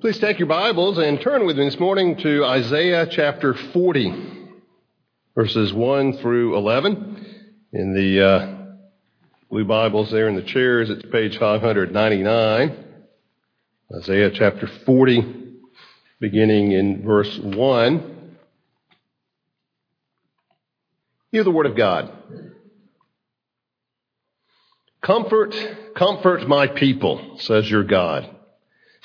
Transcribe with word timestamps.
Please 0.00 0.18
take 0.20 0.38
your 0.38 0.46
Bibles 0.46 0.96
and 0.96 1.20
turn 1.20 1.44
with 1.44 1.58
me 1.58 1.64
this 1.64 1.80
morning 1.80 2.16
to 2.18 2.44
Isaiah 2.44 3.08
chapter 3.10 3.52
40, 3.52 4.14
verses 5.34 5.72
1 5.72 6.18
through 6.18 6.56
11. 6.56 7.26
In 7.72 7.94
the 7.94 8.24
uh, 8.24 8.56
blue 9.50 9.64
Bibles 9.64 10.12
there 10.12 10.28
in 10.28 10.36
the 10.36 10.42
chairs, 10.42 10.88
it's 10.88 11.02
page 11.10 11.36
599. 11.38 12.84
Isaiah 13.96 14.30
chapter 14.30 14.68
40, 14.86 15.56
beginning 16.20 16.70
in 16.70 17.02
verse 17.02 17.36
1. 17.36 18.36
Hear 21.32 21.42
the 21.42 21.50
word 21.50 21.66
of 21.66 21.76
God. 21.76 22.12
Comfort, 25.02 25.56
comfort 25.96 26.46
my 26.46 26.68
people, 26.68 27.38
says 27.40 27.68
your 27.68 27.82
God. 27.82 28.36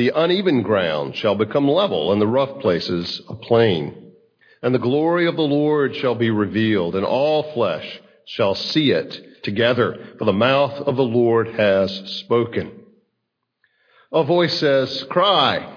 The 0.00 0.12
uneven 0.16 0.62
ground 0.62 1.14
shall 1.14 1.34
become 1.34 1.68
level, 1.70 2.10
and 2.10 2.22
the 2.22 2.26
rough 2.26 2.60
places 2.60 3.20
a 3.28 3.34
plain. 3.34 4.12
And 4.62 4.74
the 4.74 4.78
glory 4.78 5.26
of 5.26 5.36
the 5.36 5.42
Lord 5.42 5.94
shall 5.94 6.14
be 6.14 6.30
revealed, 6.30 6.96
and 6.96 7.04
all 7.04 7.52
flesh 7.52 8.00
shall 8.24 8.54
see 8.54 8.92
it 8.92 9.42
together, 9.42 10.14
for 10.16 10.24
the 10.24 10.32
mouth 10.32 10.72
of 10.72 10.96
the 10.96 11.02
Lord 11.02 11.48
has 11.48 11.94
spoken. 12.20 12.72
A 14.10 14.24
voice 14.24 14.58
says, 14.58 15.04
Cry. 15.10 15.70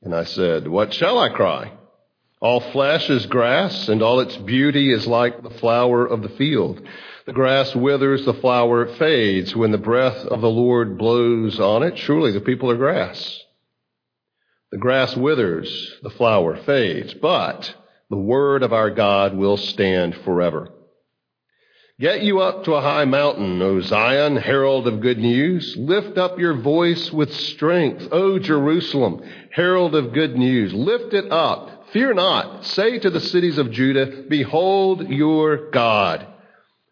And 0.00 0.14
I 0.14 0.24
said, 0.24 0.66
What 0.66 0.94
shall 0.94 1.18
I 1.18 1.28
cry? 1.28 1.72
All 2.40 2.60
flesh 2.72 3.10
is 3.10 3.26
grass, 3.26 3.90
and 3.90 4.00
all 4.00 4.20
its 4.20 4.38
beauty 4.38 4.90
is 4.94 5.06
like 5.06 5.42
the 5.42 5.50
flower 5.50 6.06
of 6.06 6.22
the 6.22 6.30
field. 6.30 6.80
The 7.28 7.34
grass 7.34 7.76
withers, 7.76 8.24
the 8.24 8.32
flower 8.32 8.86
fades. 8.86 9.54
When 9.54 9.70
the 9.70 9.76
breath 9.76 10.16
of 10.16 10.40
the 10.40 10.48
Lord 10.48 10.96
blows 10.96 11.60
on 11.60 11.82
it, 11.82 11.98
surely 11.98 12.32
the 12.32 12.40
people 12.40 12.70
are 12.70 12.76
grass. 12.78 13.44
The 14.72 14.78
grass 14.78 15.14
withers, 15.14 15.98
the 16.02 16.08
flower 16.08 16.56
fades, 16.56 17.12
but 17.12 17.74
the 18.08 18.16
word 18.16 18.62
of 18.62 18.72
our 18.72 18.88
God 18.88 19.36
will 19.36 19.58
stand 19.58 20.16
forever. 20.24 20.70
Get 22.00 22.22
you 22.22 22.40
up 22.40 22.64
to 22.64 22.72
a 22.72 22.80
high 22.80 23.04
mountain, 23.04 23.60
O 23.60 23.82
Zion, 23.82 24.38
herald 24.38 24.88
of 24.88 25.02
good 25.02 25.18
news. 25.18 25.76
Lift 25.76 26.16
up 26.16 26.38
your 26.38 26.54
voice 26.54 27.12
with 27.12 27.34
strength, 27.34 28.08
O 28.10 28.38
Jerusalem, 28.38 29.22
herald 29.52 29.94
of 29.94 30.14
good 30.14 30.34
news. 30.34 30.72
Lift 30.72 31.12
it 31.12 31.30
up. 31.30 31.88
Fear 31.92 32.14
not. 32.14 32.64
Say 32.64 32.98
to 33.00 33.10
the 33.10 33.20
cities 33.20 33.58
of 33.58 33.70
Judah, 33.70 34.24
Behold 34.30 35.10
your 35.10 35.70
God. 35.72 36.26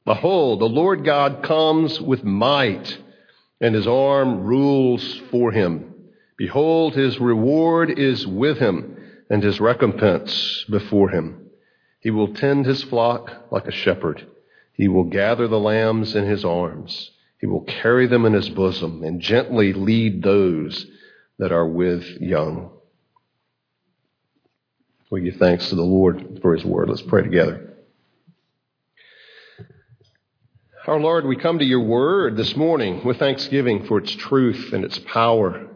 Behold, 0.06 0.60
the 0.60 0.68
Lord 0.68 1.04
God 1.04 1.42
comes 1.42 2.00
with 2.00 2.22
might, 2.22 2.96
and 3.60 3.74
his 3.74 3.88
arm 3.88 4.44
rules 4.44 5.20
for 5.32 5.50
him. 5.50 5.94
Behold, 6.38 6.94
his 6.94 7.18
reward 7.18 7.98
is 7.98 8.24
with 8.24 8.58
him, 8.58 8.96
and 9.28 9.42
his 9.42 9.60
recompense 9.60 10.64
before 10.70 11.10
him. 11.10 11.50
He 12.00 12.10
will 12.10 12.34
tend 12.34 12.66
his 12.66 12.84
flock 12.84 13.48
like 13.50 13.66
a 13.66 13.72
shepherd. 13.72 14.24
He 14.74 14.86
will 14.86 15.04
gather 15.04 15.48
the 15.48 15.58
lambs 15.58 16.14
in 16.14 16.24
his 16.24 16.44
arms. 16.44 17.10
He 17.40 17.46
will 17.46 17.62
carry 17.62 18.06
them 18.06 18.24
in 18.24 18.32
his 18.32 18.48
bosom 18.48 19.02
and 19.02 19.20
gently 19.20 19.72
lead 19.72 20.22
those 20.22 20.86
that 21.38 21.50
are 21.50 21.66
with 21.66 22.04
young. 22.20 22.70
We 25.10 25.22
give 25.22 25.36
thanks 25.36 25.70
to 25.70 25.74
the 25.74 25.82
Lord 25.82 26.38
for 26.42 26.54
his 26.54 26.64
word. 26.64 26.88
Let's 26.88 27.02
pray 27.02 27.22
together. 27.22 27.75
Our 30.86 31.00
Lord, 31.00 31.26
we 31.26 31.34
come 31.34 31.58
to 31.58 31.64
your 31.64 31.80
word 31.80 32.36
this 32.36 32.54
morning 32.54 33.04
with 33.04 33.18
thanksgiving 33.18 33.86
for 33.86 33.98
its 33.98 34.14
truth 34.14 34.72
and 34.72 34.84
its 34.84 35.00
power. 35.00 35.66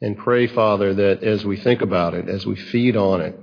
And 0.00 0.16
pray, 0.16 0.46
Father, 0.46 0.94
that 0.94 1.24
as 1.24 1.44
we 1.44 1.56
think 1.56 1.80
about 1.80 2.14
it, 2.14 2.28
as 2.28 2.46
we 2.46 2.54
feed 2.54 2.96
on 2.96 3.22
it, 3.22 3.36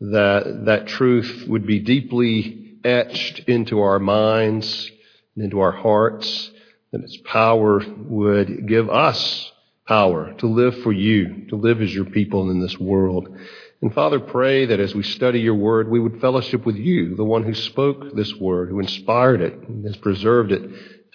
that 0.00 0.62
that 0.64 0.86
truth 0.86 1.44
would 1.48 1.66
be 1.66 1.80
deeply 1.80 2.78
etched 2.82 3.40
into 3.40 3.80
our 3.80 3.98
minds 3.98 4.90
and 5.36 5.44
into 5.44 5.60
our 5.60 5.72
hearts, 5.72 6.50
that 6.92 7.02
its 7.02 7.18
power 7.26 7.82
would 7.86 8.66
give 8.66 8.88
us 8.88 9.52
power 9.86 10.32
to 10.38 10.46
live 10.46 10.78
for 10.82 10.92
you, 10.92 11.44
to 11.50 11.56
live 11.56 11.82
as 11.82 11.94
your 11.94 12.06
people 12.06 12.50
in 12.50 12.58
this 12.58 12.78
world. 12.78 13.36
And 13.82 13.92
Father, 13.92 14.20
pray 14.20 14.66
that 14.66 14.78
as 14.78 14.94
we 14.94 15.02
study 15.02 15.40
your 15.40 15.56
word, 15.56 15.90
we 15.90 15.98
would 15.98 16.20
fellowship 16.20 16.64
with 16.64 16.76
you, 16.76 17.16
the 17.16 17.24
one 17.24 17.42
who 17.42 17.52
spoke 17.52 18.14
this 18.14 18.32
word, 18.36 18.68
who 18.68 18.78
inspired 18.78 19.40
it 19.40 19.54
and 19.54 19.84
has 19.84 19.96
preserved 19.96 20.52
it 20.52 20.62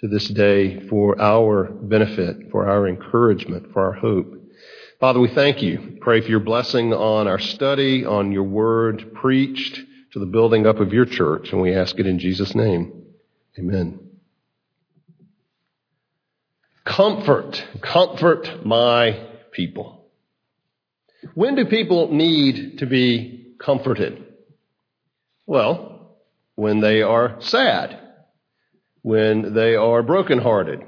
to 0.00 0.08
this 0.08 0.28
day 0.28 0.86
for 0.88 1.18
our 1.18 1.64
benefit, 1.64 2.50
for 2.52 2.68
our 2.68 2.86
encouragement, 2.86 3.72
for 3.72 3.82
our 3.82 3.94
hope. 3.94 4.34
Father, 5.00 5.18
we 5.18 5.28
thank 5.28 5.62
you. 5.62 5.96
Pray 6.02 6.20
for 6.20 6.28
your 6.28 6.40
blessing 6.40 6.92
on 6.92 7.26
our 7.26 7.38
study, 7.38 8.04
on 8.04 8.32
your 8.32 8.42
word 8.42 9.14
preached 9.14 9.80
to 10.12 10.18
the 10.18 10.26
building 10.26 10.66
up 10.66 10.78
of 10.78 10.92
your 10.92 11.06
church, 11.06 11.52
and 11.52 11.62
we 11.62 11.74
ask 11.74 11.98
it 11.98 12.06
in 12.06 12.18
Jesus' 12.18 12.54
name. 12.54 13.04
Amen. 13.58 13.98
Comfort, 16.84 17.64
comfort 17.80 18.66
my 18.66 19.26
people. 19.52 19.97
When 21.34 21.56
do 21.56 21.64
people 21.64 22.12
need 22.12 22.78
to 22.78 22.86
be 22.86 23.54
comforted? 23.58 24.24
Well, 25.46 26.16
when 26.54 26.80
they 26.80 27.02
are 27.02 27.40
sad, 27.40 27.98
when 29.02 29.54
they 29.54 29.74
are 29.74 30.02
brokenhearted, 30.02 30.80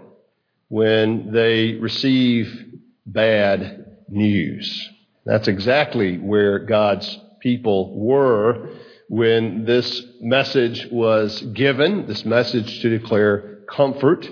when 0.68 1.32
they 1.32 1.74
receive 1.74 2.76
bad 3.06 3.96
news. 4.08 4.88
That's 5.24 5.48
exactly 5.48 6.18
where 6.18 6.60
God's 6.60 7.18
people 7.40 7.98
were 7.98 8.70
when 9.08 9.64
this 9.64 10.02
message 10.20 10.86
was 10.92 11.42
given, 11.42 12.06
this 12.06 12.24
message 12.24 12.82
to 12.82 12.88
declare 12.88 13.60
comfort 13.68 14.28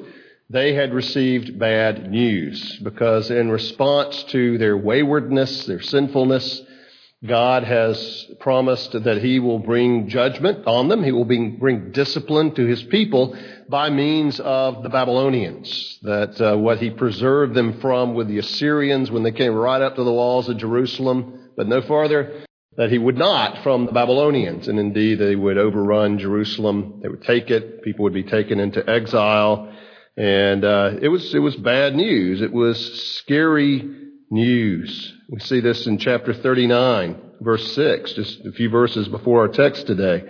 they 0.50 0.74
had 0.74 0.94
received 0.94 1.58
bad 1.58 2.10
news 2.10 2.78
because 2.82 3.30
in 3.30 3.50
response 3.50 4.22
to 4.24 4.56
their 4.56 4.76
waywardness, 4.76 5.66
their 5.66 5.82
sinfulness, 5.82 6.62
God 7.26 7.64
has 7.64 8.30
promised 8.40 8.92
that 8.92 9.20
He 9.20 9.40
will 9.40 9.58
bring 9.58 10.08
judgment 10.08 10.66
on 10.66 10.88
them. 10.88 11.02
He 11.02 11.12
will 11.12 11.24
bring 11.24 11.90
discipline 11.90 12.54
to 12.54 12.64
His 12.64 12.82
people 12.84 13.36
by 13.68 13.90
means 13.90 14.38
of 14.40 14.82
the 14.82 14.88
Babylonians. 14.88 15.98
That 16.02 16.40
uh, 16.40 16.56
what 16.56 16.78
He 16.78 16.90
preserved 16.90 17.54
them 17.54 17.80
from 17.80 18.14
with 18.14 18.28
the 18.28 18.38
Assyrians 18.38 19.10
when 19.10 19.24
they 19.24 19.32
came 19.32 19.52
right 19.52 19.82
up 19.82 19.96
to 19.96 20.04
the 20.04 20.12
walls 20.12 20.48
of 20.48 20.58
Jerusalem, 20.58 21.50
but 21.56 21.66
no 21.66 21.82
farther, 21.82 22.44
that 22.76 22.92
He 22.92 22.98
would 22.98 23.18
not 23.18 23.64
from 23.64 23.86
the 23.86 23.92
Babylonians. 23.92 24.68
And 24.68 24.78
indeed, 24.78 25.18
they 25.18 25.34
would 25.34 25.58
overrun 25.58 26.20
Jerusalem. 26.20 27.00
They 27.02 27.08
would 27.08 27.24
take 27.24 27.50
it. 27.50 27.82
People 27.82 28.04
would 28.04 28.14
be 28.14 28.22
taken 28.22 28.60
into 28.60 28.88
exile. 28.88 29.74
And 30.18 30.64
uh, 30.64 30.90
it 31.00 31.08
was 31.08 31.32
it 31.32 31.38
was 31.38 31.54
bad 31.54 31.94
news. 31.94 32.40
It 32.40 32.52
was 32.52 33.14
scary 33.18 33.88
news. 34.30 35.14
We 35.30 35.38
see 35.38 35.60
this 35.60 35.86
in 35.86 35.98
chapter 35.98 36.34
39, 36.34 37.16
verse 37.40 37.72
6, 37.72 38.14
just 38.14 38.44
a 38.44 38.50
few 38.50 38.68
verses 38.68 39.06
before 39.06 39.42
our 39.42 39.48
text 39.48 39.86
today. 39.86 40.24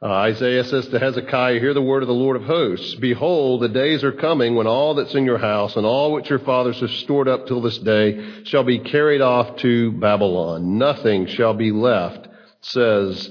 Uh, 0.00 0.06
Isaiah 0.06 0.64
says 0.64 0.88
to 0.88 0.98
Hezekiah, 0.98 1.60
Hear 1.60 1.74
the 1.74 1.82
word 1.82 2.02
of 2.02 2.06
the 2.06 2.14
Lord 2.14 2.36
of 2.36 2.44
hosts. 2.44 2.94
Behold, 2.94 3.60
the 3.60 3.68
days 3.68 4.02
are 4.02 4.12
coming 4.12 4.54
when 4.54 4.66
all 4.66 4.94
that's 4.94 5.14
in 5.14 5.26
your 5.26 5.38
house 5.38 5.76
and 5.76 5.84
all 5.84 6.12
which 6.12 6.30
your 6.30 6.38
fathers 6.38 6.80
have 6.80 6.90
stored 6.90 7.28
up 7.28 7.46
till 7.46 7.60
this 7.60 7.78
day 7.78 8.44
shall 8.44 8.64
be 8.64 8.78
carried 8.78 9.20
off 9.20 9.56
to 9.56 9.92
Babylon. 9.92 10.78
Nothing 10.78 11.26
shall 11.26 11.52
be 11.52 11.70
left, 11.70 12.28
says 12.62 13.26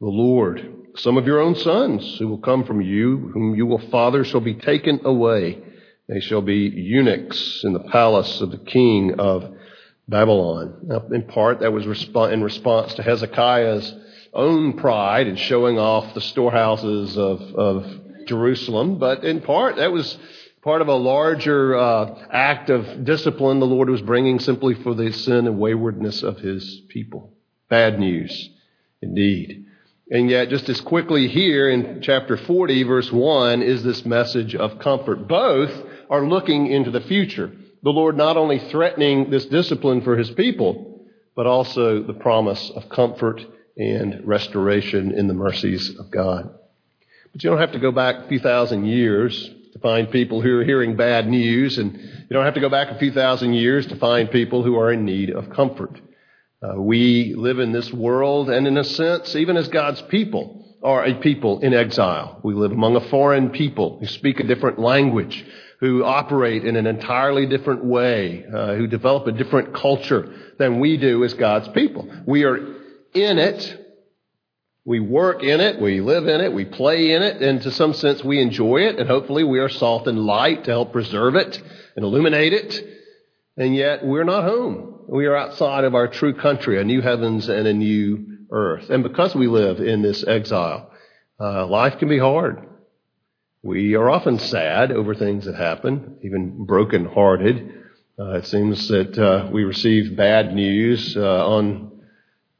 the 0.00 0.06
Lord. 0.08 0.77
Some 0.98 1.16
of 1.16 1.26
your 1.26 1.38
own 1.38 1.54
sons 1.54 2.18
who 2.18 2.26
will 2.26 2.38
come 2.38 2.64
from 2.64 2.80
you, 2.80 3.30
whom 3.32 3.54
you 3.54 3.66
will 3.66 3.78
father, 3.78 4.24
shall 4.24 4.40
be 4.40 4.54
taken 4.54 5.00
away. 5.04 5.62
They 6.08 6.18
shall 6.18 6.42
be 6.42 6.72
eunuchs 6.74 7.62
in 7.62 7.72
the 7.72 7.78
palace 7.78 8.40
of 8.40 8.50
the 8.50 8.58
king 8.58 9.20
of 9.20 9.48
Babylon. 10.08 10.80
Now, 10.82 11.04
in 11.12 11.22
part, 11.22 11.60
that 11.60 11.72
was 11.72 11.84
in 11.84 12.42
response 12.42 12.94
to 12.94 13.02
Hezekiah's 13.04 13.94
own 14.34 14.72
pride 14.72 15.28
in 15.28 15.36
showing 15.36 15.78
off 15.78 16.14
the 16.14 16.20
storehouses 16.20 17.16
of, 17.16 17.42
of 17.54 18.00
Jerusalem, 18.26 18.98
but 18.98 19.22
in 19.22 19.40
part 19.40 19.76
that 19.76 19.92
was 19.92 20.18
part 20.62 20.82
of 20.82 20.88
a 20.88 20.94
larger 20.94 21.76
uh, 21.76 22.26
act 22.32 22.70
of 22.70 23.04
discipline 23.04 23.60
the 23.60 23.66
Lord 23.66 23.88
was 23.88 24.02
bringing 24.02 24.40
simply 24.40 24.74
for 24.74 24.94
the 24.94 25.12
sin 25.12 25.46
and 25.46 25.60
waywardness 25.60 26.24
of 26.24 26.38
his 26.38 26.82
people. 26.88 27.32
Bad 27.68 28.00
news, 28.00 28.50
indeed. 29.00 29.66
And 30.10 30.30
yet, 30.30 30.48
just 30.48 30.68
as 30.70 30.80
quickly 30.80 31.28
here 31.28 31.68
in 31.68 32.00
chapter 32.00 32.38
40, 32.38 32.82
verse 32.84 33.12
1, 33.12 33.62
is 33.62 33.82
this 33.82 34.06
message 34.06 34.54
of 34.54 34.78
comfort. 34.78 35.28
Both 35.28 35.70
are 36.08 36.26
looking 36.26 36.68
into 36.68 36.90
the 36.90 37.02
future. 37.02 37.52
The 37.82 37.90
Lord 37.90 38.16
not 38.16 38.38
only 38.38 38.58
threatening 38.58 39.30
this 39.30 39.44
discipline 39.46 40.00
for 40.00 40.16
his 40.16 40.30
people, 40.30 41.06
but 41.36 41.46
also 41.46 42.02
the 42.02 42.14
promise 42.14 42.70
of 42.74 42.88
comfort 42.88 43.40
and 43.76 44.26
restoration 44.26 45.12
in 45.12 45.28
the 45.28 45.34
mercies 45.34 45.94
of 45.98 46.10
God. 46.10 46.50
But 47.32 47.44
you 47.44 47.50
don't 47.50 47.60
have 47.60 47.72
to 47.72 47.78
go 47.78 47.92
back 47.92 48.24
a 48.24 48.28
few 48.28 48.38
thousand 48.38 48.86
years 48.86 49.50
to 49.74 49.78
find 49.78 50.10
people 50.10 50.40
who 50.40 50.58
are 50.58 50.64
hearing 50.64 50.96
bad 50.96 51.28
news, 51.28 51.76
and 51.76 51.92
you 51.96 52.30
don't 52.30 52.46
have 52.46 52.54
to 52.54 52.60
go 52.60 52.70
back 52.70 52.88
a 52.88 52.98
few 52.98 53.12
thousand 53.12 53.52
years 53.52 53.86
to 53.88 53.96
find 53.96 54.30
people 54.30 54.64
who 54.64 54.76
are 54.78 54.90
in 54.90 55.04
need 55.04 55.30
of 55.30 55.50
comfort. 55.50 56.00
Uh, 56.60 56.80
we 56.80 57.34
live 57.34 57.60
in 57.60 57.70
this 57.70 57.92
world, 57.92 58.50
and 58.50 58.66
in 58.66 58.76
a 58.76 58.84
sense, 58.84 59.36
even 59.36 59.56
as 59.56 59.68
God's 59.68 60.02
people, 60.02 60.76
are 60.82 61.04
a 61.04 61.14
people 61.14 61.60
in 61.60 61.72
exile. 61.72 62.40
We 62.42 62.54
live 62.54 62.72
among 62.72 62.96
a 62.96 63.08
foreign 63.08 63.50
people 63.50 63.98
who 64.00 64.06
speak 64.06 64.40
a 64.40 64.46
different 64.46 64.78
language, 64.78 65.44
who 65.78 66.04
operate 66.04 66.64
in 66.64 66.74
an 66.74 66.86
entirely 66.86 67.46
different 67.46 67.84
way, 67.84 68.44
uh, 68.44 68.74
who 68.74 68.88
develop 68.88 69.28
a 69.28 69.32
different 69.32 69.72
culture 69.72 70.34
than 70.58 70.80
we 70.80 70.96
do 70.96 71.22
as 71.22 71.34
God's 71.34 71.68
people. 71.68 72.08
We 72.26 72.44
are 72.44 72.56
in 73.14 73.38
it. 73.38 73.84
We 74.84 75.00
work 75.00 75.42
in 75.42 75.60
it, 75.60 75.78
we 75.82 76.00
live 76.00 76.26
in 76.28 76.40
it, 76.40 76.50
we 76.50 76.64
play 76.64 77.12
in 77.12 77.22
it, 77.22 77.42
and 77.42 77.60
to 77.60 77.70
some 77.70 77.92
sense 77.92 78.24
we 78.24 78.40
enjoy 78.40 78.78
it, 78.78 78.98
and 78.98 79.06
hopefully 79.06 79.44
we 79.44 79.58
are 79.58 79.68
salt 79.68 80.08
and 80.08 80.18
light 80.18 80.64
to 80.64 80.70
help 80.70 80.92
preserve 80.92 81.34
it 81.34 81.62
and 81.94 82.06
illuminate 82.06 82.54
it. 82.54 82.88
And 83.58 83.76
yet 83.76 84.02
we're 84.02 84.24
not 84.24 84.44
home. 84.44 84.97
We 85.10 85.24
are 85.24 85.36
outside 85.36 85.84
of 85.84 85.94
our 85.94 86.06
true 86.06 86.34
country, 86.34 86.78
a 86.78 86.84
new 86.84 87.00
heavens 87.00 87.48
and 87.48 87.66
a 87.66 87.72
new 87.72 88.40
earth. 88.50 88.90
And 88.90 89.02
because 89.02 89.34
we 89.34 89.46
live 89.46 89.80
in 89.80 90.02
this 90.02 90.22
exile, 90.22 90.90
uh, 91.40 91.66
life 91.66 91.98
can 91.98 92.10
be 92.10 92.18
hard. 92.18 92.68
We 93.62 93.94
are 93.94 94.10
often 94.10 94.38
sad 94.38 94.92
over 94.92 95.14
things 95.14 95.46
that 95.46 95.54
happen, 95.54 96.18
even 96.22 96.66
broken-hearted. 96.66 97.72
Uh, 98.18 98.32
it 98.32 98.46
seems 98.48 98.86
that 98.88 99.16
uh, 99.16 99.48
we 99.50 99.64
receive 99.64 100.14
bad 100.14 100.54
news 100.54 101.16
uh, 101.16 101.48
on 101.48 102.02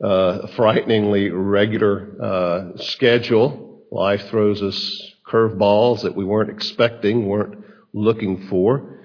uh, 0.03 0.47
frighteningly 0.57 1.29
regular 1.29 2.17
uh, 2.19 2.79
schedule. 2.79 3.83
Life 3.91 4.27
throws 4.31 4.63
us 4.63 5.13
curveballs 5.31 6.01
that 6.01 6.17
we 6.17 6.25
weren't 6.25 6.49
expecting, 6.49 7.27
weren't 7.27 7.63
looking 7.93 8.49
for. 8.49 8.98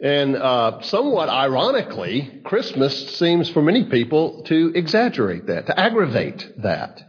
And 0.00 0.36
uh, 0.36 0.80
somewhat 0.82 1.28
ironically, 1.28 2.40
Christmas 2.44 3.16
seems 3.16 3.50
for 3.50 3.62
many 3.62 3.84
people 3.86 4.44
to 4.44 4.72
exaggerate 4.74 5.46
that, 5.48 5.66
to 5.66 5.78
aggravate 5.78 6.52
that. 6.58 7.02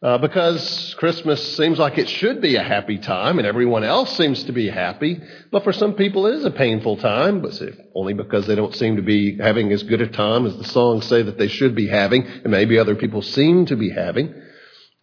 Uh, 0.00 0.16
because 0.18 0.94
Christmas 0.98 1.56
seems 1.56 1.76
like 1.76 1.98
it 1.98 2.08
should 2.08 2.40
be 2.40 2.54
a 2.54 2.62
happy 2.62 2.98
time 2.98 3.38
and 3.38 3.46
everyone 3.46 3.82
else 3.82 4.16
seems 4.16 4.44
to 4.44 4.52
be 4.52 4.68
happy. 4.68 5.20
But 5.50 5.64
for 5.64 5.72
some 5.72 5.94
people 5.94 6.26
it 6.26 6.36
is 6.36 6.44
a 6.44 6.52
painful 6.52 6.98
time, 6.98 7.40
but 7.40 7.60
only 7.96 8.14
because 8.14 8.46
they 8.46 8.54
don't 8.54 8.74
seem 8.74 8.94
to 8.96 9.02
be 9.02 9.38
having 9.38 9.72
as 9.72 9.82
good 9.82 10.00
a 10.00 10.06
time 10.06 10.46
as 10.46 10.56
the 10.56 10.64
songs 10.64 11.06
say 11.06 11.22
that 11.22 11.36
they 11.36 11.48
should 11.48 11.74
be 11.74 11.88
having, 11.88 12.24
and 12.24 12.50
maybe 12.50 12.78
other 12.78 12.94
people 12.94 13.22
seem 13.22 13.66
to 13.66 13.76
be 13.76 13.90
having. 13.90 14.34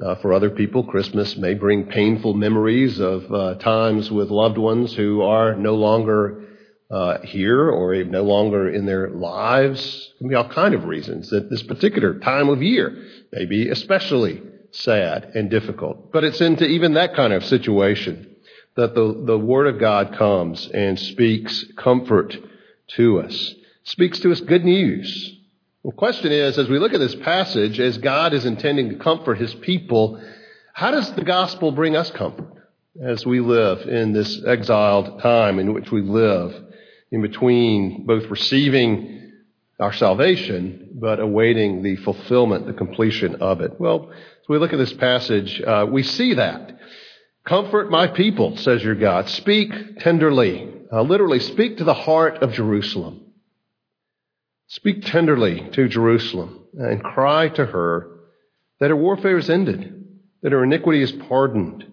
Uh, 0.02 0.16
for 0.16 0.34
other 0.34 0.50
people, 0.50 0.84
Christmas 0.86 1.36
may 1.36 1.56
bring 1.56 1.88
painful 1.88 2.34
memories 2.34 3.00
of 3.00 3.30
uh, 3.34 3.56
times 3.56 4.10
with 4.10 4.30
loved 4.30 4.58
ones 4.58 4.94
who 4.94 5.22
are 5.22 5.56
no 5.56 5.76
longer 5.76 6.42
Uh, 6.88 7.20
here 7.24 7.68
or 7.68 7.96
no 8.04 8.22
longer 8.22 8.70
in 8.70 8.86
their 8.86 9.10
lives. 9.10 10.12
There 10.14 10.18
can 10.20 10.28
be 10.30 10.36
all 10.36 10.50
kind 10.50 10.76
of 10.76 10.86
reasons 10.86 11.32
that 11.32 11.50
this 11.50 11.64
particular 11.64 12.20
time 12.20 12.48
of 12.48 12.62
year 12.62 13.08
may 13.32 13.46
be 13.46 13.70
especially 13.70 14.40
sad 14.70 15.32
and 15.34 15.50
difficult. 15.50 16.12
But 16.12 16.24
it's 16.24 16.42
into 16.42 16.64
even 16.66 16.94
that 16.94 17.16
kind 17.16 17.34
of 17.34 17.44
situation 17.44 18.36
that 18.76 18.94
the, 18.94 19.24
the 19.26 19.38
Word 19.38 19.68
of 19.68 19.80
God 19.80 20.16
comes 20.16 20.68
and 20.68 21.00
speaks 21.00 21.66
comfort 21.76 22.38
to 22.90 23.20
us, 23.22 23.56
speaks 23.84 24.20
to 24.20 24.32
us 24.32 24.42
good 24.42 24.66
news. 24.66 25.36
The 25.84 25.92
question 25.92 26.32
is, 26.32 26.58
as 26.58 26.70
we 26.70 26.78
look 26.78 26.94
at 26.94 27.00
this 27.00 27.16
passage, 27.16 27.80
as 27.80 27.98
God 27.98 28.34
is 28.34 28.46
intending 28.46 28.90
to 28.90 28.96
comfort 28.96 29.40
His 29.40 29.56
people, 29.56 30.22
how 30.74 30.92
does 30.92 31.12
the 31.14 31.24
gospel 31.24 31.72
bring 31.72 31.96
us 31.96 32.12
comfort 32.12 32.52
as 33.02 33.26
we 33.26 33.40
live 33.40 33.88
in 33.88 34.14
this 34.14 34.44
exiled 34.46 35.20
time 35.22 35.60
in 35.60 35.74
which 35.74 35.92
we 35.92 36.02
live 36.02 36.65
in 37.16 37.22
between 37.22 38.06
both 38.06 38.30
receiving 38.30 39.32
our 39.80 39.94
salvation 39.94 40.90
but 40.96 41.22
awaiting 41.22 41.82
the 41.82 41.96
fulfillment, 41.96 42.68
the 42.68 42.74
completion 42.74 43.36
of 43.36 43.62
it? 43.62 43.80
Well, 43.80 44.12
as 44.12 44.50
we 44.50 44.58
look 44.58 44.74
at 44.74 44.80
this 44.80 44.92
passage, 44.92 45.62
uh, 45.62 45.86
we 45.90 46.04
see 46.04 46.34
that. 46.34 46.78
Comfort 47.46 47.90
my 47.90 48.08
people, 48.08 48.58
says 48.58 48.84
your 48.84 48.96
God. 48.96 49.30
Speak 49.30 50.00
tenderly. 50.00 50.70
Uh, 50.92 51.04
literally, 51.04 51.40
speak 51.40 51.78
to 51.78 51.86
the 51.86 51.94
heart 51.94 52.44
of 52.44 52.52
Jerusalem. 52.52 53.22
Speak 54.68 55.06
tenderly 55.06 55.70
to 55.72 55.88
Jerusalem 55.88 56.66
and 56.74 57.02
cry 57.02 57.48
to 57.48 57.66
her 57.66 58.10
that 58.82 58.90
her 58.90 58.96
warfare 58.96 59.38
is 59.38 59.50
ended, 59.50 60.06
that 60.42 60.52
her 60.52 60.66
iniquity 60.66 61.02
is 61.02 61.14
pardoned. 61.14 61.86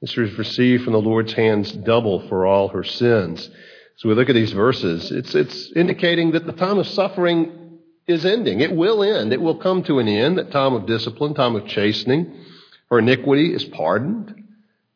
This 0.00 0.16
is 0.16 0.38
received 0.38 0.84
from 0.84 0.92
the 0.92 1.00
Lord's 1.00 1.32
hands 1.32 1.72
double 1.72 2.28
for 2.28 2.46
all 2.46 2.68
her 2.68 2.84
sins. 2.84 3.50
So 3.96 4.08
we 4.08 4.14
look 4.14 4.28
at 4.28 4.34
these 4.34 4.52
verses. 4.52 5.10
It's, 5.10 5.34
it's 5.34 5.70
indicating 5.72 6.32
that 6.32 6.46
the 6.46 6.52
time 6.52 6.78
of 6.78 6.86
suffering 6.88 7.78
is 8.06 8.24
ending. 8.24 8.60
It 8.60 8.74
will 8.74 9.02
end. 9.02 9.32
It 9.32 9.40
will 9.40 9.56
come 9.56 9.82
to 9.84 9.98
an 9.98 10.08
end. 10.08 10.38
That 10.38 10.50
time 10.50 10.74
of 10.74 10.86
discipline, 10.86 11.34
time 11.34 11.56
of 11.56 11.66
chastening. 11.66 12.44
Her 12.90 12.98
iniquity 12.98 13.54
is 13.54 13.64
pardoned. 13.64 14.44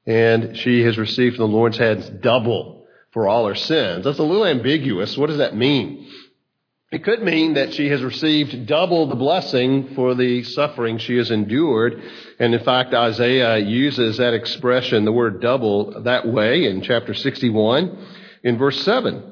And 0.07 0.57
she 0.57 0.83
has 0.83 0.99
received 0.99 1.37
from 1.37 1.51
the 1.51 1.57
Lord's 1.57 1.79
hands 1.79 2.09
double 2.09 2.87
for 3.13 3.29
all 3.29 3.47
her 3.47 3.55
sins. 3.55 4.05
That's 4.05 4.19
a 4.19 4.23
little 4.23 4.47
ambiguous. 4.47 5.17
What 5.17 5.29
does 5.29 5.39
that 5.39 5.57
mean? 5.57 6.11
It 6.93 7.03
could 7.03 7.23
mean 7.23 7.55
that 7.55 7.75
she 7.75 7.89
has 7.89 8.03
received 8.03 8.67
double 8.67 9.09
the 9.09 9.17
blessing 9.17 9.95
for 9.95 10.15
the 10.15 10.45
suffering 10.45 10.99
she 10.99 11.17
has 11.17 11.33
endured. 11.33 12.01
And 12.39 12.55
in 12.55 12.63
fact, 12.65 12.95
Isaiah 12.95 13.59
uses 13.59 14.19
that 14.19 14.35
expression, 14.35 15.05
the 15.05 15.13
word 15.13 15.41
double, 15.41 16.03
that 16.03 16.27
way 16.27 16.67
in 16.67 16.83
chapter 16.83 17.13
61 17.13 18.07
in 18.47 18.57
verse 18.59 18.81
7. 18.85 19.25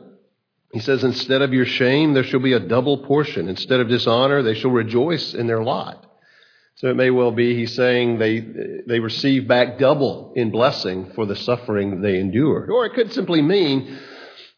He 0.73 0.81
says, 0.81 1.05
instead 1.05 1.41
of 1.41 1.53
your 1.53 1.67
shame, 1.67 2.15
there 2.15 2.25
shall 2.25 2.41
be 2.41 2.55
a 2.55 2.59
double 2.59 2.99
portion. 2.99 3.49
Instead 3.49 3.79
of 3.79 3.89
dishonor, 3.89 4.43
they 4.43 4.55
shall 4.55 4.73
rejoice 4.73 5.35
in 5.35 5.47
their 5.47 5.63
lot. 5.63 6.05
So 6.75 6.89
it 6.89 6.97
may 6.97 7.11
well 7.11 7.31
be 7.31 7.55
he's 7.55 7.77
saying 7.77 8.19
they, 8.19 8.45
they 8.89 8.99
receive 8.99 9.47
back 9.47 9.79
double 9.79 10.33
in 10.35 10.51
blessing 10.51 11.13
for 11.15 11.27
the 11.27 11.37
suffering 11.37 12.01
they 12.01 12.19
endured. 12.19 12.71
Or 12.71 12.87
it 12.87 12.95
could 12.95 13.13
simply 13.13 13.41
mean 13.41 14.01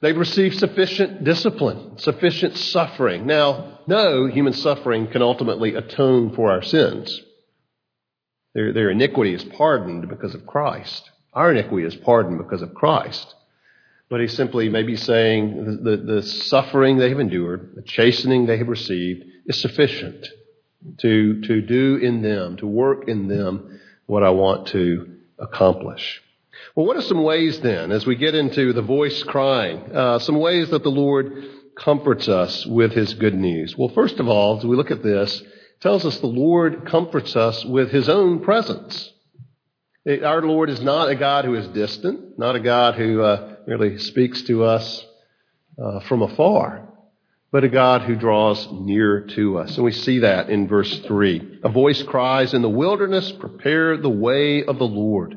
they've 0.01 0.17
received 0.17 0.59
sufficient 0.59 1.23
discipline, 1.23 1.99
sufficient 1.99 2.57
suffering. 2.57 3.27
Now, 3.27 3.81
no 3.87 4.25
human 4.25 4.55
suffering 4.55 5.09
can 5.09 5.21
ultimately 5.21 5.75
atone 5.75 6.35
for 6.35 6.51
our 6.51 6.63
sins. 6.63 7.21
Their, 8.55 8.73
their 8.73 8.89
iniquity 8.89 9.35
is 9.35 9.45
pardoned 9.45 10.09
because 10.09 10.35
of 10.35 10.47
Christ. 10.47 11.11
Our 11.35 11.53
iniquity 11.53 11.87
is 11.87 11.95
pardoned 11.95 12.39
because 12.39 12.63
of 12.63 12.73
Christ. 12.73 13.35
But 14.09 14.21
he's 14.21 14.35
simply 14.35 14.69
maybe 14.69 14.97
saying 14.97 15.83
the, 15.83 15.97
the, 15.97 15.97
the 15.97 16.23
suffering 16.23 16.97
they 16.97 17.09
have 17.09 17.19
endured, 17.19 17.73
the 17.75 17.83
chastening 17.83 18.47
they 18.47 18.59
have 18.59 18.69
received, 18.69 19.25
is 19.47 19.61
sufficient 19.61 20.29
to, 20.99 21.41
to 21.43 21.61
do 21.61 21.97
in 21.97 22.23
them, 22.23 22.57
to 22.59 22.67
work 22.67 23.09
in 23.09 23.27
them 23.27 23.81
what 24.07 24.23
I 24.23 24.31
want 24.31 24.69
to 24.69 25.17
accomplish. 25.39 26.23
Well, 26.75 26.87
what 26.87 26.97
are 26.97 27.03
some 27.03 27.23
ways 27.23 27.61
then, 27.61 27.91
as 27.91 28.07
we 28.07 28.17
get 28.17 28.35
into 28.35 28.73
the 28.73 28.83
voice 28.83 29.23
crying, 29.25 29.81
uh, 29.93 30.19
some 30.21 30.39
ways 30.39 30.71
that 30.71 30.83
the 30.83 30.91
Lord 30.91 31.45
comforts 31.75 32.29
us 32.29 32.65
with 32.65 32.93
his 32.93 33.15
good 33.15 33.35
news? 33.35 33.77
Well, 33.77 33.89
first 33.89 34.21
of 34.21 34.29
all, 34.29 34.59
as 34.59 34.65
we 34.65 34.77
look 34.77 34.91
at 34.91 35.03
this, 35.03 35.43
tells 35.81 36.05
us 36.07 36.19
the 36.19 36.27
Lord 36.27 36.87
comforts 36.87 37.35
us 37.35 37.65
with 37.65 37.91
his 37.91 38.09
own 38.09 38.41
presence. 38.41 39.13
Our 40.07 40.43
Lord 40.43 40.71
is 40.71 40.81
not 40.81 41.09
a 41.09 41.17
God 41.17 41.45
who 41.45 41.55
is 41.55 41.67
distant, 41.69 42.39
not 42.39 42.55
a 42.55 42.61
God 42.61 42.95
who 42.95 43.23
uh, 43.23 43.56
merely 43.67 43.99
speaks 43.99 44.43
to 44.43 44.65
us 44.65 45.05
uh, 45.83 46.01
from 46.01 46.23
afar, 46.23 46.89
but 47.51 47.65
a 47.65 47.69
God 47.69 48.03
who 48.03 48.15
draws 48.15 48.69
near 48.71 49.23
to 49.35 49.59
us. 49.59 49.75
And 49.77 49.85
we 49.85 49.93
see 49.93 50.21
that 50.21 50.51
in 50.51 50.69
verse 50.69 50.99
3. 51.01 51.61
A 51.65 51.69
voice 51.69 52.03
cries, 52.03 52.55
In 52.55 52.63
the 52.63 52.69
wilderness, 52.69 53.33
prepare 53.33 53.97
the 53.97 54.09
way 54.09 54.65
of 54.65 54.79
the 54.79 54.87
Lord. 54.87 55.37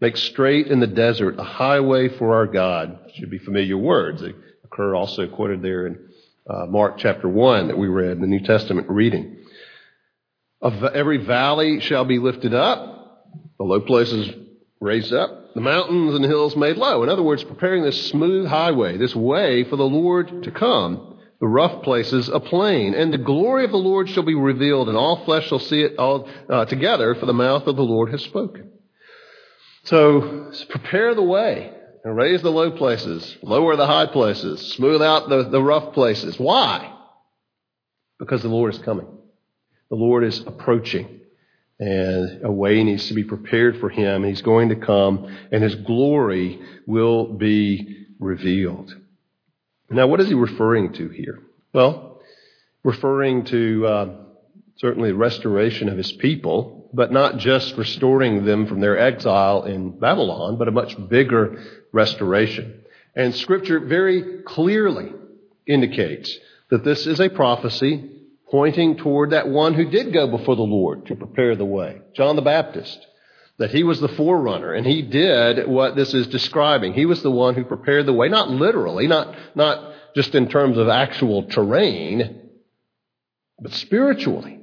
Make 0.00 0.16
straight 0.16 0.68
in 0.68 0.80
the 0.80 0.86
desert 0.86 1.38
a 1.38 1.44
highway 1.44 2.08
for 2.08 2.34
our 2.34 2.46
God. 2.46 2.98
Should 3.14 3.30
be 3.30 3.38
familiar 3.38 3.76
words. 3.76 4.22
They 4.22 4.34
occur 4.64 4.94
also 4.94 5.26
quoted 5.28 5.62
there 5.62 5.86
in 5.86 5.98
uh, 6.48 6.66
Mark 6.66 6.98
chapter 6.98 7.28
1 7.28 7.68
that 7.68 7.78
we 7.78 7.88
read 7.88 8.12
in 8.12 8.20
the 8.20 8.26
New 8.26 8.42
Testament 8.42 8.88
reading. 8.88 9.36
Of 10.60 10.82
every 10.82 11.18
valley 11.18 11.80
shall 11.80 12.04
be 12.04 12.18
lifted 12.18 12.54
up, 12.54 13.26
the 13.58 13.64
low 13.64 13.80
places 13.80 14.28
raised 14.80 15.12
up, 15.12 15.54
the 15.54 15.60
mountains 15.60 16.14
and 16.14 16.24
hills 16.24 16.56
made 16.56 16.76
low. 16.76 17.02
In 17.02 17.08
other 17.08 17.22
words, 17.22 17.42
preparing 17.44 17.82
this 17.82 18.08
smooth 18.10 18.46
highway, 18.46 18.96
this 18.96 19.14
way 19.14 19.64
for 19.64 19.76
the 19.76 19.84
Lord 19.84 20.44
to 20.44 20.50
come, 20.50 21.18
the 21.40 21.48
rough 21.48 21.82
places 21.82 22.28
a 22.28 22.40
plain. 22.40 22.94
And 22.94 23.12
the 23.12 23.18
glory 23.18 23.64
of 23.64 23.70
the 23.70 23.76
Lord 23.76 24.08
shall 24.08 24.22
be 24.22 24.34
revealed, 24.34 24.88
and 24.88 24.96
all 24.96 25.24
flesh 25.24 25.48
shall 25.48 25.58
see 25.58 25.82
it 25.82 25.98
all 25.98 26.28
uh, 26.48 26.64
together, 26.64 27.14
for 27.14 27.26
the 27.26 27.32
mouth 27.32 27.66
of 27.66 27.76
the 27.76 27.82
Lord 27.82 28.10
has 28.10 28.22
spoken. 28.22 28.70
So 29.84 30.52
prepare 30.68 31.14
the 31.14 31.22
way 31.22 31.72
and 32.04 32.16
raise 32.16 32.42
the 32.42 32.50
low 32.50 32.70
places, 32.70 33.36
lower 33.42 33.76
the 33.76 33.86
high 33.86 34.06
places, 34.06 34.60
smooth 34.74 35.02
out 35.02 35.28
the, 35.28 35.44
the 35.44 35.62
rough 35.62 35.94
places. 35.94 36.38
Why? 36.38 36.94
Because 38.18 38.42
the 38.42 38.48
Lord 38.48 38.74
is 38.74 38.80
coming. 38.80 39.06
The 39.90 39.96
Lord 39.96 40.24
is 40.24 40.40
approaching. 40.40 41.20
And 41.80 42.44
a 42.44 42.50
way 42.50 42.82
needs 42.82 43.06
to 43.08 43.14
be 43.14 43.22
prepared 43.22 43.78
for 43.78 43.88
him. 43.88 44.24
He's 44.24 44.42
going 44.42 44.70
to 44.70 44.76
come, 44.76 45.38
and 45.52 45.62
his 45.62 45.76
glory 45.76 46.60
will 46.86 47.26
be 47.34 48.06
revealed. 48.18 48.96
Now, 49.88 50.06
what 50.08 50.20
is 50.20 50.28
he 50.28 50.34
referring 50.34 50.92
to 50.94 51.08
here? 51.08 51.38
Well, 51.72 52.20
referring 52.82 53.44
to 53.44 53.86
uh, 53.86 54.16
certainly 54.76 55.10
the 55.10 55.16
restoration 55.16 55.88
of 55.88 55.96
his 55.96 56.12
people, 56.12 56.90
but 56.92 57.12
not 57.12 57.38
just 57.38 57.76
restoring 57.76 58.44
them 58.44 58.66
from 58.66 58.80
their 58.80 58.98
exile 58.98 59.64
in 59.64 59.98
Babylon, 59.98 60.56
but 60.56 60.68
a 60.68 60.72
much 60.72 60.96
bigger 61.08 61.62
restoration. 61.92 62.82
And 63.14 63.34
Scripture 63.34 63.80
very 63.80 64.42
clearly 64.42 65.12
indicates 65.66 66.36
that 66.70 66.84
this 66.84 67.06
is 67.06 67.20
a 67.20 67.28
prophecy 67.28 68.17
pointing 68.50 68.96
toward 68.96 69.30
that 69.30 69.48
one 69.48 69.74
who 69.74 69.90
did 69.90 70.12
go 70.12 70.26
before 70.26 70.56
the 70.56 70.62
Lord 70.62 71.06
to 71.06 71.16
prepare 71.16 71.54
the 71.56 71.64
way, 71.64 72.00
John 72.14 72.36
the 72.36 72.42
Baptist. 72.42 72.98
That 73.58 73.70
he 73.72 73.82
was 73.82 73.98
the 74.00 74.08
forerunner 74.08 74.72
and 74.72 74.86
he 74.86 75.02
did 75.02 75.66
what 75.66 75.96
this 75.96 76.14
is 76.14 76.28
describing. 76.28 76.92
He 76.92 77.06
was 77.06 77.22
the 77.22 77.30
one 77.30 77.56
who 77.56 77.64
prepared 77.64 78.06
the 78.06 78.12
way, 78.12 78.28
not 78.28 78.50
literally, 78.50 79.08
not, 79.08 79.34
not 79.56 79.94
just 80.14 80.34
in 80.36 80.48
terms 80.48 80.78
of 80.78 80.88
actual 80.88 81.48
terrain, 81.48 82.50
but 83.60 83.72
spiritually. 83.72 84.60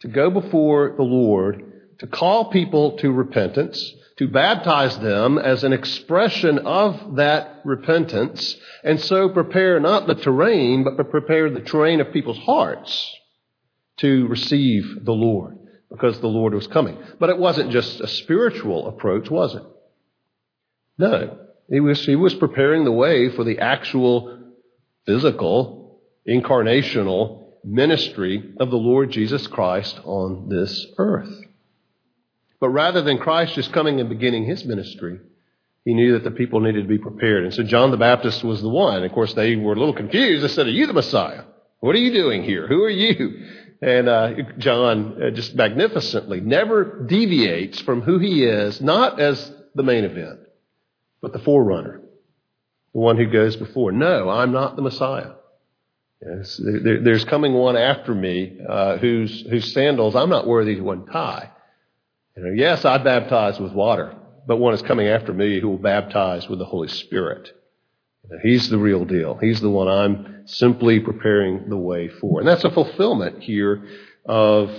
To 0.00 0.08
go 0.08 0.30
before 0.30 0.94
the 0.96 1.02
Lord, 1.02 1.67
to 1.98 2.06
call 2.06 2.50
people 2.50 2.96
to 2.98 3.10
repentance, 3.10 3.92
to 4.18 4.28
baptize 4.28 4.98
them 4.98 5.38
as 5.38 5.64
an 5.64 5.72
expression 5.72 6.58
of 6.60 7.16
that 7.16 7.60
repentance, 7.64 8.56
and 8.82 9.00
so 9.00 9.28
prepare 9.28 9.78
not 9.80 10.06
the 10.06 10.14
terrain, 10.14 10.84
but 10.84 11.10
prepare 11.10 11.50
the 11.50 11.60
terrain 11.60 12.00
of 12.00 12.12
people's 12.12 12.38
hearts 12.38 13.14
to 13.98 14.26
receive 14.28 15.04
the 15.04 15.12
Lord, 15.12 15.58
because 15.90 16.20
the 16.20 16.28
Lord 16.28 16.54
was 16.54 16.66
coming. 16.66 16.98
But 17.18 17.30
it 17.30 17.38
wasn't 17.38 17.72
just 17.72 18.00
a 18.00 18.08
spiritual 18.08 18.88
approach, 18.88 19.30
was 19.30 19.54
it? 19.54 19.62
No. 20.98 21.38
He 21.70 21.80
was, 21.80 22.04
he 22.04 22.16
was 22.16 22.34
preparing 22.34 22.84
the 22.84 22.92
way 22.92 23.28
for 23.28 23.44
the 23.44 23.58
actual 23.58 24.38
physical, 25.06 26.00
incarnational 26.26 27.46
ministry 27.64 28.54
of 28.58 28.70
the 28.70 28.76
Lord 28.76 29.10
Jesus 29.10 29.46
Christ 29.46 30.00
on 30.04 30.48
this 30.48 30.86
earth. 30.96 31.47
But 32.60 32.70
rather 32.70 33.02
than 33.02 33.18
Christ 33.18 33.54
just 33.54 33.72
coming 33.72 34.00
and 34.00 34.08
beginning 34.08 34.44
his 34.44 34.64
ministry, 34.64 35.20
he 35.84 35.94
knew 35.94 36.14
that 36.14 36.24
the 36.24 36.30
people 36.30 36.60
needed 36.60 36.82
to 36.82 36.88
be 36.88 36.98
prepared. 36.98 37.44
And 37.44 37.54
so 37.54 37.62
John 37.62 37.90
the 37.90 37.96
Baptist 37.96 38.42
was 38.44 38.60
the 38.60 38.68
one. 38.68 39.04
Of 39.04 39.12
course, 39.12 39.32
they 39.34 39.56
were 39.56 39.74
a 39.74 39.78
little 39.78 39.94
confused. 39.94 40.44
They 40.44 40.48
said, 40.48 40.66
Are 40.66 40.70
you 40.70 40.86
the 40.86 40.92
Messiah? 40.92 41.44
What 41.80 41.94
are 41.94 42.00
you 42.00 42.12
doing 42.12 42.42
here? 42.42 42.66
Who 42.66 42.82
are 42.82 42.90
you? 42.90 43.46
And 43.80 44.08
uh, 44.08 44.30
John 44.58 45.22
uh, 45.22 45.30
just 45.30 45.54
magnificently 45.54 46.40
never 46.40 47.04
deviates 47.06 47.80
from 47.80 48.02
who 48.02 48.18
he 48.18 48.44
is, 48.44 48.80
not 48.80 49.20
as 49.20 49.52
the 49.76 49.84
main 49.84 50.04
event, 50.04 50.40
but 51.22 51.32
the 51.32 51.38
forerunner, 51.38 52.00
the 52.92 52.98
one 52.98 53.16
who 53.16 53.30
goes 53.30 53.54
before. 53.54 53.92
No, 53.92 54.28
I'm 54.28 54.50
not 54.50 54.74
the 54.74 54.82
Messiah. 54.82 55.32
Yes, 56.20 56.60
there, 56.60 57.00
there's 57.00 57.24
coming 57.24 57.54
one 57.54 57.76
after 57.76 58.12
me 58.12 58.58
uh, 58.68 58.96
whose, 58.96 59.42
whose 59.48 59.72
sandals 59.72 60.16
I'm 60.16 60.30
not 60.30 60.48
worthy 60.48 60.74
to 60.74 60.90
untie. 60.90 61.52
Yes, 62.36 62.84
I 62.84 62.98
baptize 62.98 63.58
with 63.58 63.72
water, 63.72 64.14
but 64.46 64.58
one 64.58 64.74
is 64.74 64.82
coming 64.82 65.08
after 65.08 65.32
me 65.32 65.60
who 65.60 65.70
will 65.70 65.78
baptize 65.78 66.48
with 66.48 66.58
the 66.58 66.64
Holy 66.64 66.88
Spirit. 66.88 67.52
He's 68.42 68.68
the 68.68 68.78
real 68.78 69.04
deal. 69.04 69.36
He's 69.36 69.60
the 69.60 69.70
one 69.70 69.88
I'm 69.88 70.46
simply 70.46 71.00
preparing 71.00 71.68
the 71.68 71.76
way 71.76 72.08
for. 72.08 72.40
And 72.40 72.48
that's 72.48 72.64
a 72.64 72.70
fulfillment 72.70 73.42
here 73.42 73.86
of 74.26 74.70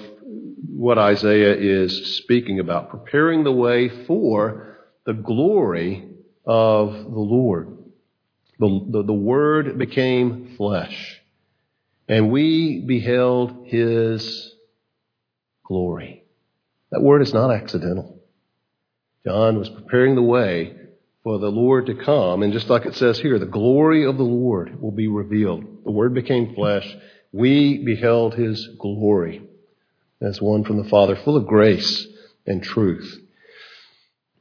what 0.68 0.98
Isaiah 0.98 1.56
is 1.56 2.18
speaking 2.18 2.60
about, 2.60 2.89
preparing 2.89 3.44
the 3.44 3.51
way 3.51 3.89
for 4.06 4.77
the 5.06 5.13
glory 5.13 6.08
of 6.46 6.94
the 6.94 7.20
Lord. 7.20 7.77
The, 8.60 8.88
the, 8.89 9.03
the 9.03 9.13
Word 9.13 9.77
became 9.77 10.56
flesh, 10.58 11.22
and 12.08 12.32
we 12.32 12.82
beheld 12.82 13.68
His 13.68 14.53
glory. 15.65 16.18
That 16.91 17.01
word 17.01 17.22
is 17.22 17.34
not 17.34 17.51
accidental. 17.51 18.19
John 19.25 19.58
was 19.58 19.69
preparing 19.69 20.15
the 20.15 20.24
way 20.24 20.75
for 21.24 21.38
the 21.38 21.51
Lord 21.51 21.88
to 21.88 21.96
come, 21.96 22.41
and 22.41 22.53
just 22.53 22.69
like 22.69 22.86
it 22.86 22.96
says 22.96 23.19
here, 23.19 23.38
the 23.38 23.46
glory 23.46 24.05
of 24.05 24.17
the 24.17 24.24
Lord 24.24 24.81
will 24.81 24.91
be 24.91 25.08
revealed. 25.08 25.84
The 25.84 25.91
Word 25.91 26.13
became 26.13 26.55
flesh. 26.55 26.96
We 27.31 27.84
beheld 27.84 28.36
His 28.36 28.67
glory 28.79 29.43
as 30.22 30.41
one 30.41 30.63
from 30.63 30.77
the 30.77 30.89
Father, 30.89 31.15
full 31.17 31.38
of 31.38 31.48
grace 31.48 32.08
and 32.46 32.63
truth. 32.63 33.19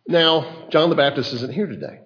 Now, 0.07 0.69
John 0.71 0.89
the 0.89 0.97
Baptist 0.97 1.33
isn't 1.35 1.53
here 1.53 1.67
today. 1.67 2.01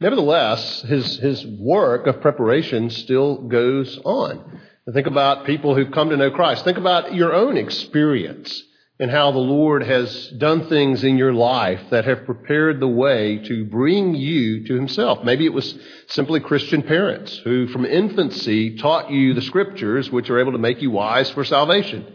Nevertheless, 0.00 0.82
his, 0.82 1.18
his 1.18 1.44
work 1.44 2.06
of 2.06 2.20
preparation 2.20 2.90
still 2.90 3.48
goes 3.48 3.98
on. 4.04 4.60
think 4.92 5.08
about 5.08 5.44
people 5.44 5.74
who've 5.74 5.90
come 5.90 6.10
to 6.10 6.16
know 6.16 6.30
Christ. 6.30 6.64
Think 6.64 6.78
about 6.78 7.14
your 7.14 7.34
own 7.34 7.56
experience 7.56 8.62
and 9.00 9.10
how 9.10 9.30
the 9.30 9.38
Lord 9.38 9.84
has 9.84 10.28
done 10.30 10.68
things 10.68 11.04
in 11.04 11.18
your 11.18 11.32
life 11.32 11.80
that 11.90 12.04
have 12.04 12.24
prepared 12.24 12.80
the 12.80 12.88
way 12.88 13.38
to 13.44 13.64
bring 13.64 14.14
you 14.14 14.66
to 14.66 14.74
Himself. 14.74 15.22
Maybe 15.22 15.46
it 15.46 15.52
was 15.52 15.78
simply 16.08 16.40
Christian 16.40 16.82
parents 16.82 17.36
who 17.44 17.68
from 17.68 17.84
infancy 17.84 18.76
taught 18.76 19.10
you 19.10 19.34
the 19.34 19.42
scriptures 19.42 20.10
which 20.10 20.30
are 20.30 20.40
able 20.40 20.52
to 20.52 20.58
make 20.58 20.82
you 20.82 20.90
wise 20.90 21.30
for 21.30 21.44
salvation. 21.44 22.14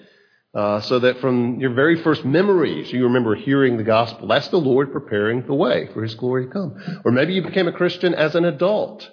Uh, 0.54 0.82
so 0.82 1.00
that 1.00 1.20
from 1.20 1.60
your 1.60 1.74
very 1.74 2.04
first 2.04 2.24
memories, 2.24 2.92
you 2.92 3.06
remember 3.06 3.34
hearing 3.34 3.78
the 3.78 3.84
gospel. 3.84 4.28
That's 4.28 4.50
the 4.50 4.58
Lord 4.58 4.92
preparing 4.92 5.48
the 5.48 5.54
way 5.56 5.90
for 5.94 6.04
His 6.04 6.14
glory 6.14 6.46
to 6.46 6.52
come. 6.52 7.02
Or 7.04 7.12
maybe 7.12 7.34
you 7.34 7.42
became 7.42 7.68
a 7.68 7.72
Christian 7.72 8.14
as 8.14 8.36
an 8.36 8.46
adult. 8.46 9.10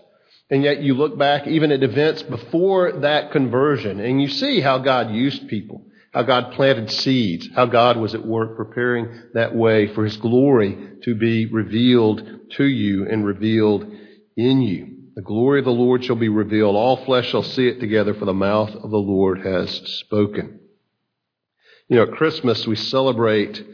And 0.50 0.62
yet 0.62 0.82
you 0.82 0.94
look 0.94 1.16
back 1.16 1.46
even 1.46 1.72
at 1.72 1.82
events 1.82 2.22
before 2.24 2.92
that 3.00 3.30
conversion 3.30 4.00
and 4.00 4.20
you 4.20 4.28
see 4.28 4.60
how 4.60 4.78
God 4.78 5.14
used 5.14 5.48
people 5.48 5.86
how 6.12 6.22
God 6.22 6.52
planted 6.52 6.90
seeds, 6.90 7.48
how 7.54 7.66
God 7.66 7.96
was 7.96 8.14
at 8.14 8.26
work 8.26 8.56
preparing 8.56 9.22
that 9.34 9.54
way 9.54 9.86
for 9.94 10.04
His 10.04 10.16
glory 10.16 10.96
to 11.04 11.14
be 11.14 11.46
revealed 11.46 12.22
to 12.56 12.64
you 12.64 13.06
and 13.08 13.24
revealed 13.24 13.86
in 14.36 14.62
you. 14.62 14.96
The 15.14 15.22
glory 15.22 15.60
of 15.60 15.64
the 15.64 15.70
Lord 15.70 16.04
shall 16.04 16.16
be 16.16 16.28
revealed. 16.28 16.76
All 16.76 17.04
flesh 17.04 17.28
shall 17.30 17.42
see 17.42 17.68
it 17.68 17.80
together, 17.80 18.14
for 18.14 18.24
the 18.24 18.32
mouth 18.32 18.70
of 18.70 18.90
the 18.90 18.98
Lord 18.98 19.44
has 19.44 19.70
spoken. 19.98 20.60
You 21.88 21.96
know, 21.96 22.02
at 22.04 22.12
Christmas 22.12 22.66
we 22.66 22.76
celebrate 22.76 23.64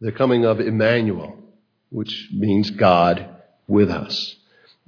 the 0.00 0.12
coming 0.12 0.44
of 0.44 0.60
Emmanuel, 0.60 1.36
which 1.90 2.28
means 2.32 2.70
God 2.70 3.28
with 3.66 3.90
us. 3.90 4.36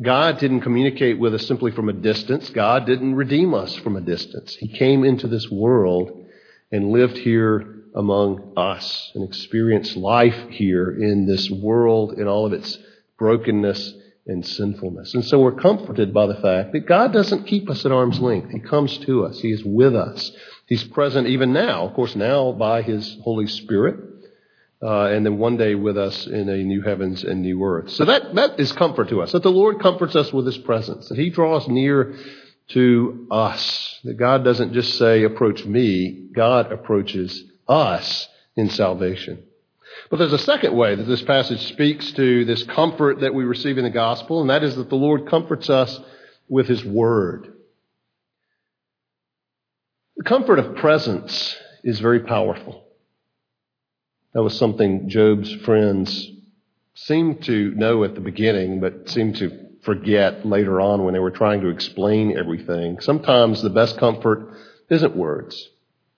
God 0.00 0.38
didn't 0.38 0.62
communicate 0.62 1.18
with 1.18 1.34
us 1.34 1.46
simply 1.46 1.70
from 1.70 1.88
a 1.88 1.92
distance. 1.92 2.50
God 2.50 2.86
didn't 2.86 3.14
redeem 3.14 3.54
us 3.54 3.74
from 3.76 3.96
a 3.96 4.00
distance. 4.00 4.56
He 4.56 4.68
came 4.68 5.04
into 5.04 5.28
this 5.28 5.48
world 5.50 6.21
and 6.72 6.90
lived 6.90 7.18
here 7.18 7.84
among 7.94 8.54
us 8.56 9.12
and 9.14 9.22
experienced 9.22 9.96
life 9.96 10.48
here 10.48 10.90
in 10.90 11.26
this 11.26 11.50
world 11.50 12.14
in 12.18 12.26
all 12.26 12.46
of 12.46 12.52
its 12.54 12.78
brokenness 13.18 13.94
and 14.26 14.46
sinfulness. 14.46 15.14
And 15.14 15.24
so 15.24 15.40
we're 15.40 15.52
comforted 15.52 16.14
by 16.14 16.26
the 16.26 16.36
fact 16.36 16.72
that 16.72 16.86
God 16.86 17.12
doesn't 17.12 17.44
keep 17.46 17.68
us 17.68 17.84
at 17.84 17.92
arm's 17.92 18.20
length. 18.20 18.50
He 18.50 18.60
comes 18.60 18.96
to 18.98 19.26
us. 19.26 19.38
He 19.40 19.50
is 19.52 19.62
with 19.64 19.94
us. 19.94 20.32
He's 20.66 20.84
present 20.84 21.26
even 21.28 21.52
now, 21.52 21.86
of 21.86 21.94
course, 21.94 22.16
now 22.16 22.52
by 22.52 22.82
His 22.82 23.18
Holy 23.22 23.46
Spirit. 23.46 23.96
uh, 24.82 25.04
and 25.06 25.24
then 25.24 25.38
one 25.38 25.56
day 25.56 25.74
with 25.74 25.96
us 25.96 26.26
in 26.26 26.48
a 26.48 26.56
new 26.58 26.82
heavens 26.82 27.22
and 27.22 27.42
new 27.42 27.62
earth. 27.62 27.90
So 27.90 28.04
that, 28.04 28.34
that 28.34 28.58
is 28.58 28.72
comfort 28.72 29.08
to 29.10 29.22
us, 29.22 29.32
that 29.32 29.42
the 29.44 29.50
Lord 29.50 29.80
comforts 29.80 30.16
us 30.16 30.32
with 30.32 30.44
His 30.44 30.58
presence, 30.58 31.08
that 31.08 31.18
He 31.18 31.30
draws 31.30 31.68
near 31.68 32.16
to 32.68 33.26
us, 33.30 34.00
that 34.04 34.14
God 34.14 34.44
doesn't 34.44 34.72
just 34.72 34.98
say, 34.98 35.24
approach 35.24 35.64
me, 35.64 36.28
God 36.32 36.72
approaches 36.72 37.44
us 37.68 38.28
in 38.56 38.70
salvation. 38.70 39.42
But 40.10 40.18
there's 40.18 40.32
a 40.32 40.38
second 40.38 40.74
way 40.74 40.94
that 40.94 41.04
this 41.04 41.22
passage 41.22 41.66
speaks 41.68 42.12
to 42.12 42.44
this 42.44 42.62
comfort 42.62 43.20
that 43.20 43.34
we 43.34 43.44
receive 43.44 43.78
in 43.78 43.84
the 43.84 43.90
gospel, 43.90 44.40
and 44.40 44.50
that 44.50 44.62
is 44.62 44.76
that 44.76 44.88
the 44.88 44.96
Lord 44.96 45.28
comforts 45.28 45.68
us 45.68 46.00
with 46.48 46.66
His 46.66 46.84
Word. 46.84 47.52
The 50.16 50.24
comfort 50.24 50.58
of 50.58 50.76
presence 50.76 51.56
is 51.82 51.98
very 52.00 52.20
powerful. 52.20 52.84
That 54.34 54.42
was 54.42 54.56
something 54.56 55.08
Job's 55.08 55.52
friends 55.64 56.30
seemed 56.94 57.42
to 57.44 57.72
know 57.72 58.04
at 58.04 58.14
the 58.14 58.20
beginning, 58.20 58.80
but 58.80 59.08
seemed 59.08 59.36
to 59.36 59.61
forget 59.82 60.46
later 60.46 60.80
on 60.80 61.04
when 61.04 61.12
they 61.12 61.20
were 61.20 61.30
trying 61.30 61.60
to 61.60 61.68
explain 61.68 62.36
everything. 62.36 63.00
Sometimes 63.00 63.62
the 63.62 63.70
best 63.70 63.98
comfort 63.98 64.54
isn't 64.88 65.16
words. 65.16 65.68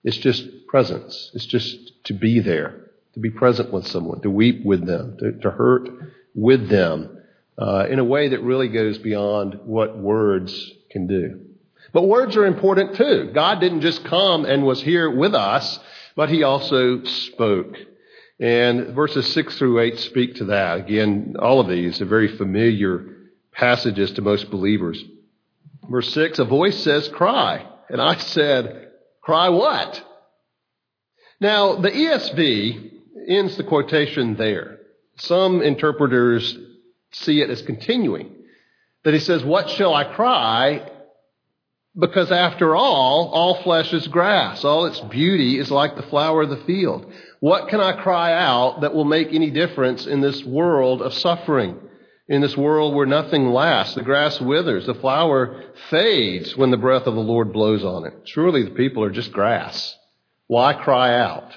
It's 0.03 0.17
just 0.17 0.67
presence. 0.67 1.31
It's 1.33 1.45
just 1.45 2.03
to 2.05 2.13
be 2.13 2.39
there, 2.39 2.89
to 3.13 3.19
be 3.19 3.31
present 3.31 3.73
with 3.73 3.87
someone, 3.87 4.21
to 4.21 4.29
weep 4.29 4.63
with 4.63 4.85
them, 4.85 5.17
to, 5.19 5.31
to 5.39 5.51
hurt 5.51 5.89
with 6.35 6.69
them 6.69 7.23
uh, 7.57 7.87
in 7.89 7.99
a 7.99 8.03
way 8.03 8.29
that 8.29 8.41
really 8.41 8.67
goes 8.67 8.97
beyond 8.97 9.59
what 9.63 9.97
words 9.97 10.71
can 10.91 11.07
do. 11.07 11.41
But 11.91 12.07
words 12.07 12.35
are 12.35 12.45
important 12.45 12.95
too. 12.95 13.31
God 13.33 13.59
didn't 13.59 13.81
just 13.81 14.03
come 14.03 14.45
and 14.45 14.65
was 14.65 14.81
here 14.81 15.09
with 15.09 15.33
us, 15.33 15.79
but 16.15 16.29
He 16.29 16.43
also 16.43 17.03
spoke. 17.03 17.75
And 18.39 18.93
verses 18.93 19.31
6 19.33 19.57
through 19.57 19.79
8 19.79 19.99
speak 19.99 20.35
to 20.35 20.45
that. 20.45 20.79
Again, 20.79 21.35
all 21.39 21.61
of 21.61 21.69
these 21.69 22.01
are 22.01 22.05
very 22.05 22.35
familiar 22.35 23.14
passages 23.55 24.11
to 24.11 24.21
most 24.21 24.51
believers. 24.51 25.03
Verse 25.89 26.13
6, 26.13 26.39
a 26.39 26.45
voice 26.45 26.77
says, 26.83 27.07
cry. 27.09 27.65
And 27.89 28.01
I 28.01 28.15
said, 28.15 28.91
cry 29.21 29.49
what? 29.49 30.03
Now, 31.39 31.75
the 31.75 31.91
ESV 31.91 32.91
ends 33.27 33.57
the 33.57 33.63
quotation 33.63 34.35
there. 34.35 34.79
Some 35.17 35.61
interpreters 35.61 36.57
see 37.11 37.41
it 37.41 37.49
as 37.49 37.61
continuing. 37.61 38.31
That 39.03 39.13
he 39.13 39.19
says, 39.19 39.43
what 39.43 39.69
shall 39.69 39.93
I 39.93 40.03
cry? 40.15 40.89
Because 41.97 42.31
after 42.31 42.75
all, 42.75 43.29
all 43.29 43.61
flesh 43.63 43.93
is 43.93 44.07
grass. 44.07 44.65
All 44.65 44.85
its 44.85 44.99
beauty 44.99 45.59
is 45.59 45.71
like 45.71 45.95
the 45.95 46.03
flower 46.03 46.41
of 46.41 46.49
the 46.49 46.63
field. 46.65 47.11
What 47.39 47.69
can 47.69 47.79
I 47.79 48.01
cry 48.01 48.33
out 48.33 48.81
that 48.81 48.93
will 48.93 49.05
make 49.05 49.31
any 49.31 49.51
difference 49.51 50.05
in 50.05 50.19
this 50.19 50.43
world 50.43 51.01
of 51.01 51.13
suffering? 51.13 51.79
In 52.27 52.41
this 52.41 52.57
world 52.57 52.95
where 52.95 53.05
nothing 53.05 53.49
lasts, 53.51 53.93
the 53.93 54.01
grass 54.01 54.41
withers, 54.41 54.87
the 54.87 54.95
flower 54.95 55.63
fades 55.91 56.57
when 56.57 56.71
the 56.71 56.77
breath 56.77 57.05
of 57.05 57.13
the 57.13 57.21
Lord 57.21 57.53
blows 57.53 57.83
on 57.83 58.05
it. 58.05 58.13
Surely 58.23 58.63
the 58.63 58.71
people 58.71 59.03
are 59.03 59.11
just 59.11 59.31
grass. 59.31 59.95
Why 60.47 60.73
cry 60.73 61.19
out? 61.19 61.51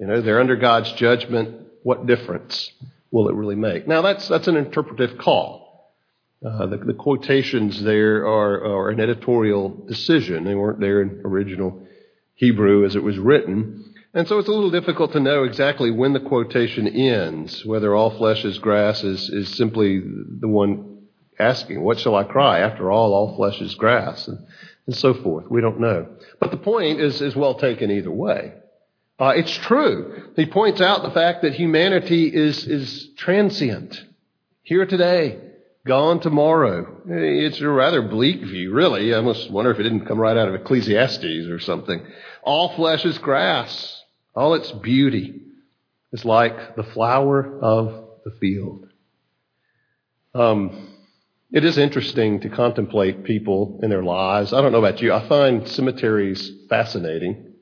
You 0.00 0.06
know, 0.06 0.20
they're 0.20 0.40
under 0.40 0.56
God's 0.56 0.92
judgment. 0.94 1.60
What 1.84 2.06
difference 2.06 2.72
will 3.12 3.28
it 3.28 3.34
really 3.34 3.54
make? 3.54 3.86
Now 3.86 4.02
that's, 4.02 4.26
that's 4.26 4.48
an 4.48 4.56
interpretive 4.56 5.16
call. 5.18 5.94
Uh, 6.44 6.66
the, 6.66 6.76
the, 6.78 6.92
quotations 6.92 7.82
there 7.82 8.26
are, 8.26 8.64
are 8.64 8.90
an 8.90 9.00
editorial 9.00 9.70
decision. 9.86 10.44
They 10.44 10.54
weren't 10.54 10.80
there 10.80 11.00
in 11.00 11.22
original 11.24 11.86
Hebrew 12.34 12.84
as 12.84 12.96
it 12.96 13.02
was 13.02 13.16
written. 13.16 13.93
And 14.14 14.28
so 14.28 14.38
it's 14.38 14.48
a 14.48 14.52
little 14.52 14.70
difficult 14.70 15.10
to 15.12 15.20
know 15.20 15.42
exactly 15.42 15.90
when 15.90 16.12
the 16.12 16.20
quotation 16.20 16.86
ends, 16.86 17.64
whether 17.64 17.96
all 17.96 18.16
flesh 18.16 18.44
is 18.44 18.58
grass 18.58 19.02
is, 19.02 19.28
is 19.28 19.48
simply 19.56 20.00
the 20.00 20.46
one 20.46 21.02
asking, 21.38 21.82
What 21.82 21.98
shall 21.98 22.14
I 22.14 22.22
cry? 22.22 22.60
After 22.60 22.92
all, 22.92 23.12
all 23.12 23.34
flesh 23.34 23.60
is 23.60 23.74
grass, 23.74 24.28
and, 24.28 24.38
and 24.86 24.94
so 24.94 25.14
forth. 25.14 25.50
We 25.50 25.60
don't 25.60 25.80
know. 25.80 26.06
But 26.38 26.52
the 26.52 26.56
point 26.58 27.00
is, 27.00 27.20
is 27.20 27.34
well 27.34 27.56
taken 27.56 27.90
either 27.90 28.10
way. 28.10 28.52
Uh, 29.18 29.32
it's 29.34 29.56
true. 29.56 30.30
He 30.36 30.46
points 30.46 30.80
out 30.80 31.02
the 31.02 31.10
fact 31.10 31.42
that 31.42 31.54
humanity 31.54 32.28
is, 32.28 32.64
is 32.66 33.08
transient. 33.16 34.00
Here 34.62 34.86
today, 34.86 35.40
gone 35.86 36.20
tomorrow. 36.20 37.02
It's 37.08 37.60
a 37.60 37.68
rather 37.68 38.02
bleak 38.02 38.42
view, 38.42 38.72
really. 38.72 39.12
I 39.12 39.16
almost 39.16 39.50
wonder 39.50 39.72
if 39.72 39.80
it 39.80 39.84
didn't 39.84 40.06
come 40.06 40.20
right 40.20 40.36
out 40.36 40.48
of 40.48 40.54
Ecclesiastes 40.54 41.48
or 41.48 41.58
something. 41.58 42.04
All 42.44 42.74
flesh 42.76 43.04
is 43.04 43.18
grass. 43.18 44.02
All 44.34 44.54
its 44.54 44.72
beauty 44.72 45.42
is 46.12 46.24
like 46.24 46.76
the 46.76 46.82
flower 46.82 47.58
of 47.60 48.08
the 48.24 48.32
field. 48.32 48.88
Um, 50.34 50.94
it 51.52 51.64
is 51.64 51.78
interesting 51.78 52.40
to 52.40 52.48
contemplate 52.48 53.22
people 53.22 53.78
in 53.82 53.90
their 53.90 54.02
lives. 54.02 54.52
I 54.52 54.60
don't 54.60 54.72
know 54.72 54.84
about 54.84 55.00
you. 55.00 55.12
I 55.12 55.28
find 55.28 55.68
cemeteries 55.68 56.50
fascinating. 56.68 57.52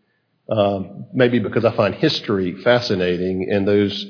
Um, 0.50 1.06
maybe 1.12 1.38
because 1.38 1.64
I 1.64 1.76
find 1.76 1.94
history 1.94 2.56
fascinating, 2.62 3.48
and 3.50 3.68
those 3.68 4.06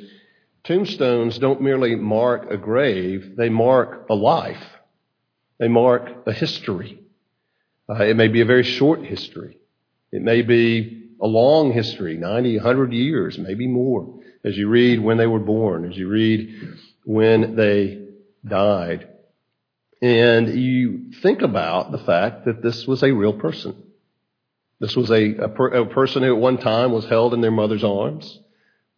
tombstones 0.64 1.38
don't 1.38 1.60
merely 1.60 1.96
mark 1.96 2.50
a 2.50 2.56
grave, 2.56 3.34
they 3.36 3.48
mark 3.48 4.06
a 4.08 4.14
life. 4.14 4.64
They 5.58 5.68
mark 5.68 6.08
a 6.26 6.32
history. 6.32 7.00
Uh, 7.88 8.04
it 8.04 8.16
may 8.16 8.28
be 8.28 8.40
a 8.40 8.46
very 8.46 8.62
short 8.62 9.04
history. 9.04 9.58
It 10.10 10.22
may 10.22 10.42
be 10.42 11.01
a 11.22 11.26
long 11.26 11.72
history, 11.72 12.16
90, 12.16 12.56
100 12.56 12.92
years, 12.92 13.38
maybe 13.38 13.68
more, 13.68 14.20
as 14.44 14.56
you 14.56 14.68
read 14.68 15.00
when 15.00 15.16
they 15.16 15.26
were 15.26 15.38
born, 15.38 15.88
as 15.88 15.96
you 15.96 16.08
read 16.08 16.78
when 17.04 17.54
they 17.54 18.06
died. 18.44 19.08
And 20.02 20.48
you 20.60 21.12
think 21.22 21.42
about 21.42 21.92
the 21.92 21.98
fact 21.98 22.46
that 22.46 22.60
this 22.60 22.86
was 22.88 23.04
a 23.04 23.12
real 23.12 23.34
person. 23.34 23.80
This 24.80 24.96
was 24.96 25.12
a, 25.12 25.36
a, 25.36 25.48
per, 25.48 25.68
a 25.68 25.86
person 25.86 26.24
who 26.24 26.34
at 26.34 26.40
one 26.40 26.58
time 26.58 26.90
was 26.90 27.04
held 27.04 27.34
in 27.34 27.40
their 27.40 27.52
mother's 27.52 27.84
arms, 27.84 28.40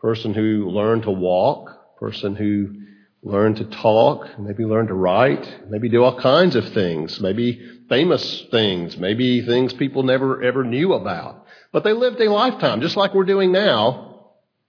person 0.01 0.33
who 0.33 0.71
learned 0.71 1.03
to 1.03 1.11
walk, 1.11 1.99
person 1.99 2.35
who 2.35 2.81
learned 3.23 3.57
to 3.57 3.65
talk, 3.65 4.39
maybe 4.39 4.65
learned 4.65 4.89
to 4.89 4.95
write, 4.95 5.47
maybe 5.69 5.91
do 5.91 6.03
all 6.03 6.19
kinds 6.19 6.57
of 6.57 6.73
things, 6.73 7.21
maybe 7.21 7.61
famous 7.91 8.45
things, 8.51 8.97
maybe 8.97 9.45
things 9.45 9.75
people 9.75 10.03
never 10.03 10.43
ever 10.43 10.65
knew 10.65 10.95
about. 10.95 11.44
But 11.75 11.83
they 11.83 11.93
lived 11.93 12.21
a 12.21 12.31
lifetime, 12.31 12.83
just 12.83 12.97
like 12.97 13.15
we're 13.15 13.25
doing 13.25 13.51
now, 13.51 14.27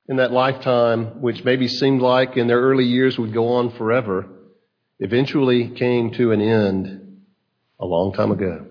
in 0.10 0.16
that 0.16 0.32
lifetime, 0.32 1.22
which 1.22 1.44
maybe 1.44 1.68
seemed 1.68 2.02
like 2.02 2.36
in 2.36 2.48
their 2.48 2.60
early 2.60 2.86
years 2.86 3.16
would 3.20 3.32
go 3.32 3.58
on 3.58 3.70
forever, 3.78 4.26
eventually 5.00 5.70
came 5.70 6.14
to 6.14 6.32
an 6.32 6.42
end 6.42 7.22
a 7.80 7.86
long 7.86 8.12
time 8.12 8.32
ago. 8.32 8.66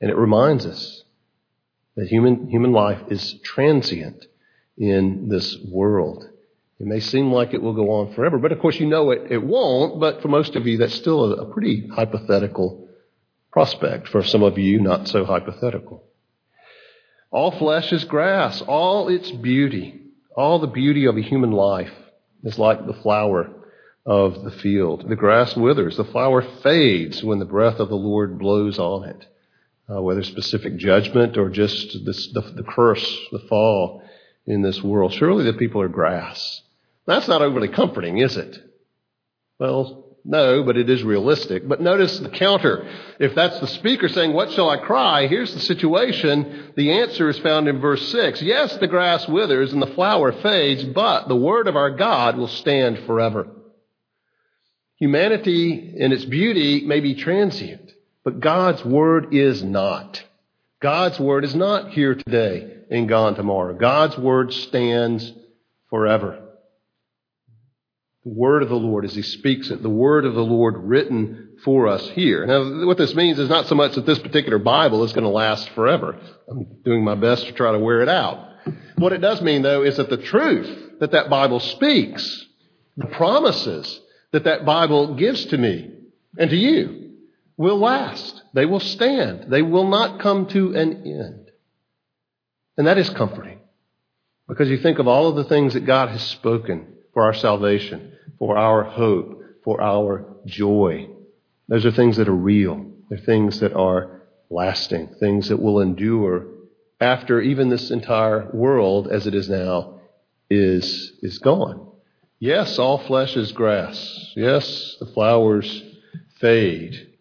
And 0.00 0.08
it 0.08 0.16
reminds 0.16 0.66
us 0.66 1.02
that 1.96 2.06
human, 2.06 2.48
human 2.48 2.70
life 2.70 3.00
is 3.10 3.34
transient 3.42 4.24
in 4.78 5.28
this 5.28 5.58
world. 5.68 6.24
It 6.78 6.86
may 6.86 7.00
seem 7.00 7.32
like 7.32 7.54
it 7.54 7.62
will 7.62 7.74
go 7.74 7.90
on 7.90 8.14
forever, 8.14 8.38
but 8.38 8.52
of 8.52 8.60
course 8.60 8.78
you 8.78 8.86
know 8.86 9.10
it, 9.10 9.32
it 9.32 9.42
won't, 9.42 9.98
but 9.98 10.22
for 10.22 10.28
most 10.28 10.54
of 10.54 10.68
you 10.68 10.78
that's 10.78 10.94
still 10.94 11.24
a, 11.24 11.42
a 11.42 11.52
pretty 11.52 11.88
hypothetical 11.92 12.86
prospect. 13.50 14.06
For 14.06 14.22
some 14.22 14.44
of 14.44 14.58
you, 14.58 14.80
not 14.80 15.08
so 15.08 15.24
hypothetical. 15.24 16.04
All 17.32 17.50
flesh 17.50 17.92
is 17.92 18.04
grass, 18.04 18.60
all 18.60 19.08
its 19.08 19.30
beauty, 19.30 20.02
all 20.36 20.58
the 20.58 20.66
beauty 20.66 21.06
of 21.06 21.16
a 21.16 21.22
human 21.22 21.50
life 21.50 21.92
is 22.44 22.58
like 22.58 22.86
the 22.86 22.92
flower 22.92 23.50
of 24.04 24.44
the 24.44 24.50
field. 24.50 25.08
The 25.08 25.16
grass 25.16 25.56
withers, 25.56 25.96
the 25.96 26.04
flower 26.04 26.42
fades 26.42 27.24
when 27.24 27.38
the 27.38 27.46
breath 27.46 27.80
of 27.80 27.88
the 27.88 27.96
Lord 27.96 28.38
blows 28.38 28.78
on 28.78 29.08
it. 29.08 29.26
Uh, 29.90 30.02
whether 30.02 30.22
specific 30.22 30.76
judgment 30.76 31.38
or 31.38 31.48
just 31.48 32.04
this, 32.04 32.30
the, 32.32 32.42
the 32.42 32.62
curse, 32.62 33.18
the 33.32 33.40
fall 33.48 34.02
in 34.46 34.62
this 34.62 34.82
world. 34.82 35.12
Surely 35.12 35.44
the 35.44 35.54
people 35.54 35.80
are 35.80 35.88
grass. 35.88 36.62
That's 37.06 37.28
not 37.28 37.42
overly 37.42 37.68
comforting, 37.68 38.18
is 38.18 38.36
it? 38.36 38.58
Well, 39.58 40.01
no, 40.24 40.62
but 40.62 40.76
it 40.76 40.88
is 40.88 41.02
realistic. 41.02 41.66
But 41.66 41.80
notice 41.80 42.18
the 42.20 42.28
counter. 42.28 42.88
If 43.18 43.34
that's 43.34 43.58
the 43.58 43.66
speaker 43.66 44.08
saying, 44.08 44.32
What 44.32 44.52
shall 44.52 44.70
I 44.70 44.76
cry? 44.76 45.26
Here's 45.26 45.52
the 45.52 45.60
situation. 45.60 46.72
The 46.76 46.92
answer 46.92 47.28
is 47.28 47.38
found 47.40 47.66
in 47.66 47.80
verse 47.80 48.06
6. 48.12 48.40
Yes, 48.40 48.76
the 48.76 48.86
grass 48.86 49.26
withers 49.26 49.72
and 49.72 49.82
the 49.82 49.88
flower 49.88 50.30
fades, 50.30 50.84
but 50.84 51.26
the 51.26 51.36
word 51.36 51.66
of 51.66 51.74
our 51.74 51.90
God 51.90 52.36
will 52.36 52.48
stand 52.48 53.00
forever. 53.00 53.48
Humanity 54.96 55.94
in 55.96 56.12
its 56.12 56.24
beauty 56.24 56.86
may 56.86 57.00
be 57.00 57.16
transient, 57.16 57.90
but 58.22 58.38
God's 58.38 58.84
word 58.84 59.34
is 59.34 59.64
not. 59.64 60.22
God's 60.80 61.18
word 61.18 61.44
is 61.44 61.56
not 61.56 61.90
here 61.90 62.14
today 62.14 62.76
and 62.88 63.08
gone 63.08 63.34
tomorrow. 63.34 63.74
God's 63.74 64.16
word 64.16 64.52
stands 64.52 65.32
forever. 65.90 66.41
The 68.24 68.32
word 68.32 68.62
of 68.62 68.68
the 68.68 68.76
Lord 68.76 69.04
as 69.04 69.14
he 69.14 69.22
speaks 69.22 69.70
it, 69.70 69.82
the 69.82 69.90
word 69.90 70.24
of 70.24 70.34
the 70.34 70.44
Lord 70.44 70.76
written 70.76 71.56
for 71.64 71.88
us 71.88 72.08
here. 72.10 72.46
Now, 72.46 72.86
what 72.86 72.96
this 72.96 73.14
means 73.16 73.38
is 73.38 73.48
not 73.48 73.66
so 73.66 73.74
much 73.74 73.96
that 73.96 74.06
this 74.06 74.20
particular 74.20 74.58
Bible 74.58 75.02
is 75.02 75.12
going 75.12 75.24
to 75.24 75.30
last 75.30 75.68
forever. 75.70 76.20
I'm 76.48 76.66
doing 76.84 77.02
my 77.02 77.16
best 77.16 77.46
to 77.46 77.52
try 77.52 77.72
to 77.72 77.80
wear 77.80 78.00
it 78.00 78.08
out. 78.08 78.48
What 78.96 79.12
it 79.12 79.20
does 79.20 79.42
mean, 79.42 79.62
though, 79.62 79.82
is 79.82 79.96
that 79.96 80.08
the 80.08 80.18
truth 80.18 81.00
that 81.00 81.10
that 81.12 81.30
Bible 81.30 81.58
speaks, 81.58 82.46
the 82.96 83.06
promises 83.06 84.00
that 84.30 84.44
that 84.44 84.64
Bible 84.64 85.16
gives 85.16 85.44
to 85.46 85.58
me 85.58 85.90
and 86.38 86.48
to 86.48 86.56
you 86.56 87.14
will 87.56 87.78
last. 87.78 88.40
They 88.54 88.66
will 88.66 88.80
stand. 88.80 89.50
They 89.50 89.62
will 89.62 89.88
not 89.88 90.20
come 90.20 90.46
to 90.46 90.76
an 90.76 91.02
end. 91.04 91.50
And 92.76 92.86
that 92.86 92.98
is 92.98 93.10
comforting 93.10 93.58
because 94.48 94.68
you 94.68 94.78
think 94.78 95.00
of 95.00 95.08
all 95.08 95.28
of 95.28 95.36
the 95.36 95.44
things 95.44 95.74
that 95.74 95.86
God 95.86 96.10
has 96.10 96.22
spoken 96.22 96.91
for 97.12 97.22
our 97.24 97.34
salvation, 97.34 98.12
for 98.38 98.56
our 98.56 98.82
hope, 98.82 99.42
for 99.64 99.80
our 99.80 100.26
joy. 100.46 101.08
Those 101.68 101.86
are 101.86 101.92
things 101.92 102.16
that 102.16 102.28
are 102.28 102.34
real. 102.34 102.86
They're 103.08 103.18
things 103.18 103.60
that 103.60 103.74
are 103.74 104.22
lasting, 104.50 105.14
things 105.20 105.48
that 105.48 105.60
will 105.60 105.80
endure 105.80 106.46
after 107.00 107.40
even 107.40 107.68
this 107.68 107.90
entire 107.90 108.48
world 108.52 109.08
as 109.08 109.26
it 109.26 109.34
is 109.34 109.48
now 109.48 110.00
is, 110.48 111.12
is 111.20 111.38
gone. 111.38 111.88
Yes, 112.38 112.78
all 112.78 112.98
flesh 112.98 113.36
is 113.36 113.52
grass. 113.52 114.32
Yes, 114.36 114.96
the 115.00 115.06
flowers 115.06 115.82
fade, 116.40 117.14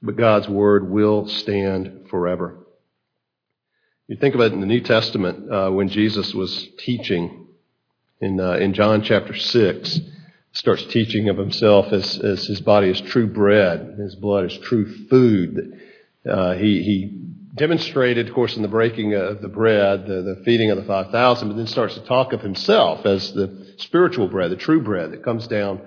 but 0.00 0.16
God's 0.16 0.48
word 0.48 0.88
will 0.88 1.28
stand 1.28 2.06
forever. 2.10 2.58
You 4.06 4.16
think 4.16 4.36
about 4.36 4.48
it 4.48 4.52
in 4.54 4.60
the 4.60 4.66
New 4.66 4.80
Testament 4.80 5.50
uh, 5.50 5.70
when 5.70 5.88
Jesus 5.88 6.32
was 6.32 6.68
teaching 6.78 7.47
in, 8.20 8.40
uh, 8.40 8.52
in 8.52 8.74
John 8.74 9.02
chapter 9.02 9.34
6, 9.34 10.00
starts 10.52 10.84
teaching 10.86 11.28
of 11.28 11.36
himself 11.36 11.92
as, 11.92 12.18
as 12.18 12.46
his 12.46 12.60
body 12.60 12.88
is 12.88 13.00
true 13.00 13.26
bread, 13.26 13.96
his 13.98 14.14
blood 14.16 14.46
is 14.46 14.58
true 14.58 15.06
food. 15.08 15.80
Uh, 16.28 16.54
he, 16.54 16.82
he 16.82 17.28
demonstrated, 17.54 18.28
of 18.28 18.34
course, 18.34 18.56
in 18.56 18.62
the 18.62 18.68
breaking 18.68 19.14
of 19.14 19.40
the 19.42 19.48
bread, 19.48 20.06
the, 20.06 20.22
the 20.22 20.42
feeding 20.44 20.70
of 20.70 20.78
the 20.78 20.84
5,000, 20.84 21.48
but 21.48 21.56
then 21.56 21.66
starts 21.66 21.94
to 21.94 22.04
talk 22.04 22.32
of 22.32 22.40
himself 22.40 23.06
as 23.06 23.32
the 23.32 23.74
spiritual 23.78 24.28
bread, 24.28 24.50
the 24.50 24.56
true 24.56 24.82
bread 24.82 25.12
that 25.12 25.22
comes 25.22 25.46
down 25.46 25.80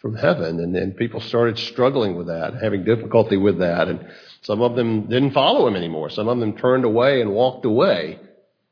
from 0.00 0.14
heaven. 0.14 0.60
And, 0.60 0.76
and 0.76 0.96
people 0.96 1.20
started 1.20 1.58
struggling 1.58 2.16
with 2.16 2.26
that, 2.26 2.54
having 2.62 2.84
difficulty 2.84 3.36
with 3.36 3.58
that. 3.58 3.88
And 3.88 4.08
some 4.42 4.62
of 4.62 4.76
them 4.76 5.08
didn't 5.08 5.32
follow 5.32 5.66
him 5.66 5.76
anymore. 5.76 6.10
Some 6.10 6.28
of 6.28 6.38
them 6.38 6.56
turned 6.56 6.84
away 6.84 7.20
and 7.20 7.32
walked 7.32 7.64
away 7.64 8.18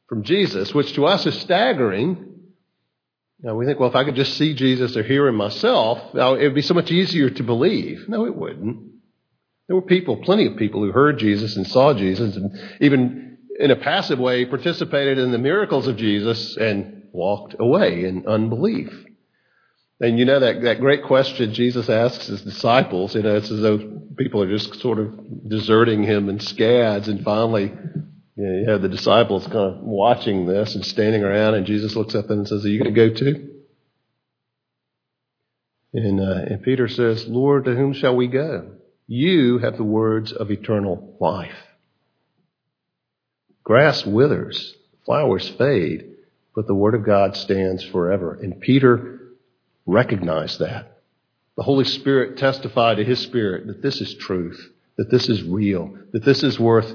from 0.08 0.22
Jesus, 0.22 0.74
which 0.74 0.94
to 0.94 1.06
us 1.06 1.26
is 1.26 1.38
staggering. 1.40 2.35
Now 3.40 3.54
we 3.54 3.66
think, 3.66 3.78
well, 3.78 3.90
if 3.90 3.96
I 3.96 4.04
could 4.04 4.14
just 4.14 4.36
see 4.36 4.54
Jesus 4.54 4.96
or 4.96 5.02
hear 5.02 5.26
him 5.26 5.36
myself, 5.36 6.14
it 6.14 6.42
would 6.42 6.54
be 6.54 6.62
so 6.62 6.74
much 6.74 6.90
easier 6.90 7.30
to 7.30 7.42
believe. 7.42 8.08
No, 8.08 8.24
it 8.24 8.34
wouldn't. 8.34 8.92
There 9.66 9.76
were 9.76 9.82
people, 9.82 10.16
plenty 10.18 10.46
of 10.46 10.56
people 10.56 10.82
who 10.82 10.92
heard 10.92 11.18
Jesus 11.18 11.56
and 11.56 11.66
saw 11.66 11.92
Jesus 11.92 12.36
and 12.36 12.52
even 12.80 13.38
in 13.58 13.70
a 13.70 13.76
passive 13.76 14.18
way 14.18 14.44
participated 14.44 15.18
in 15.18 15.32
the 15.32 15.38
miracles 15.38 15.86
of 15.86 15.96
Jesus 15.96 16.56
and 16.56 17.08
walked 17.12 17.56
away 17.58 18.04
in 18.04 18.26
unbelief. 18.26 18.90
And 20.00 20.18
you 20.18 20.24
know 20.24 20.40
that, 20.40 20.62
that 20.62 20.80
great 20.80 21.04
question 21.04 21.54
Jesus 21.54 21.88
asks 21.88 22.26
his 22.26 22.42
disciples, 22.42 23.14
you 23.14 23.22
know, 23.22 23.36
it's 23.36 23.50
as 23.50 23.60
though 23.60 23.78
people 24.16 24.42
are 24.42 24.50
just 24.50 24.80
sort 24.80 24.98
of 24.98 25.48
deserting 25.48 26.02
him 26.02 26.28
in 26.28 26.38
scads 26.38 27.08
and 27.08 27.24
finally 27.24 27.72
you, 28.36 28.44
know, 28.44 28.58
you 28.60 28.70
have 28.70 28.82
the 28.82 28.88
disciples 28.88 29.44
kind 29.44 29.56
of 29.56 29.78
watching 29.78 30.46
this 30.46 30.74
and 30.74 30.84
standing 30.84 31.24
around 31.24 31.54
and 31.54 31.66
Jesus 31.66 31.96
looks 31.96 32.12
them 32.12 32.24
and 32.28 32.48
says, 32.48 32.64
are 32.64 32.68
you 32.68 32.82
going 32.82 32.94
to 32.94 33.08
go 33.08 33.14
too? 33.14 33.52
And, 35.94 36.20
uh, 36.20 36.52
and 36.52 36.62
Peter 36.62 36.88
says, 36.88 37.26
Lord, 37.26 37.64
to 37.64 37.74
whom 37.74 37.94
shall 37.94 38.14
we 38.14 38.26
go? 38.26 38.72
You 39.06 39.58
have 39.58 39.78
the 39.78 39.84
words 39.84 40.32
of 40.32 40.50
eternal 40.50 41.16
life. 41.20 41.56
Grass 43.64 44.04
withers, 44.04 44.74
flowers 45.06 45.48
fade, 45.48 46.12
but 46.54 46.66
the 46.66 46.74
Word 46.74 46.94
of 46.94 47.04
God 47.04 47.36
stands 47.36 47.82
forever. 47.84 48.34
And 48.34 48.60
Peter 48.60 49.20
recognized 49.86 50.58
that. 50.58 51.00
The 51.56 51.62
Holy 51.62 51.84
Spirit 51.84 52.36
testified 52.36 52.98
to 52.98 53.04
his 53.04 53.20
spirit 53.20 53.66
that 53.68 53.80
this 53.80 54.00
is 54.02 54.14
truth, 54.14 54.60
that 54.98 55.10
this 55.10 55.28
is 55.28 55.42
real, 55.42 55.96
that 56.12 56.24
this 56.24 56.42
is 56.42 56.60
worth 56.60 56.92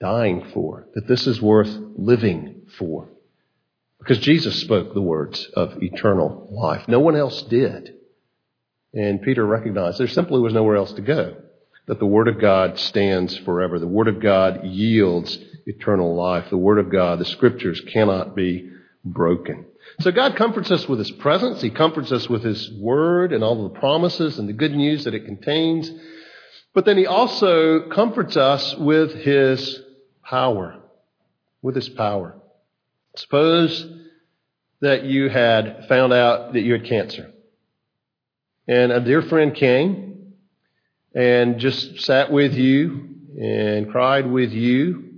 dying 0.00 0.48
for, 0.54 0.86
that 0.94 1.06
this 1.06 1.26
is 1.26 1.40
worth 1.42 1.70
living 1.96 2.62
for. 2.78 3.08
Because 3.98 4.18
Jesus 4.18 4.60
spoke 4.60 4.94
the 4.94 5.02
words 5.02 5.46
of 5.54 5.82
eternal 5.82 6.48
life. 6.50 6.88
No 6.88 7.00
one 7.00 7.16
else 7.16 7.42
did. 7.42 7.94
And 8.94 9.22
Peter 9.22 9.44
recognized 9.44 9.98
there 9.98 10.08
simply 10.08 10.40
was 10.40 10.54
nowhere 10.54 10.76
else 10.76 10.92
to 10.94 11.02
go. 11.02 11.36
That 11.86 11.98
the 11.98 12.06
Word 12.06 12.28
of 12.28 12.40
God 12.40 12.78
stands 12.78 13.36
forever. 13.38 13.78
The 13.78 13.86
Word 13.86 14.08
of 14.08 14.20
God 14.20 14.64
yields 14.64 15.38
eternal 15.66 16.14
life. 16.14 16.48
The 16.48 16.56
Word 16.56 16.78
of 16.78 16.90
God, 16.90 17.18
the 17.18 17.24
Scriptures 17.24 17.80
cannot 17.92 18.34
be 18.34 18.70
broken. 19.04 19.66
So 20.00 20.12
God 20.12 20.36
comforts 20.36 20.70
us 20.70 20.88
with 20.88 20.98
His 20.98 21.10
presence. 21.10 21.60
He 21.60 21.70
comforts 21.70 22.10
us 22.10 22.28
with 22.28 22.42
His 22.42 22.70
Word 22.72 23.32
and 23.32 23.44
all 23.44 23.68
the 23.68 23.78
promises 23.78 24.38
and 24.38 24.48
the 24.48 24.54
good 24.54 24.74
news 24.74 25.04
that 25.04 25.14
it 25.14 25.26
contains. 25.26 25.90
But 26.72 26.84
then 26.84 26.96
He 26.96 27.06
also 27.06 27.88
comforts 27.90 28.36
us 28.36 28.74
with 28.76 29.14
His 29.14 29.82
power. 30.22 30.76
With 31.62 31.76
His 31.76 31.88
power. 31.88 32.36
Suppose 33.16 33.86
that 34.80 35.04
you 35.04 35.28
had 35.28 35.86
found 35.88 36.12
out 36.12 36.54
that 36.54 36.62
you 36.62 36.72
had 36.72 36.84
cancer. 36.84 37.30
And 38.66 38.92
a 38.92 39.00
dear 39.00 39.20
friend 39.22 39.54
came 39.54 40.34
and 41.14 41.58
just 41.58 42.00
sat 42.00 42.32
with 42.32 42.54
you 42.54 43.08
and 43.38 43.90
cried 43.90 44.30
with 44.30 44.52
you 44.52 45.10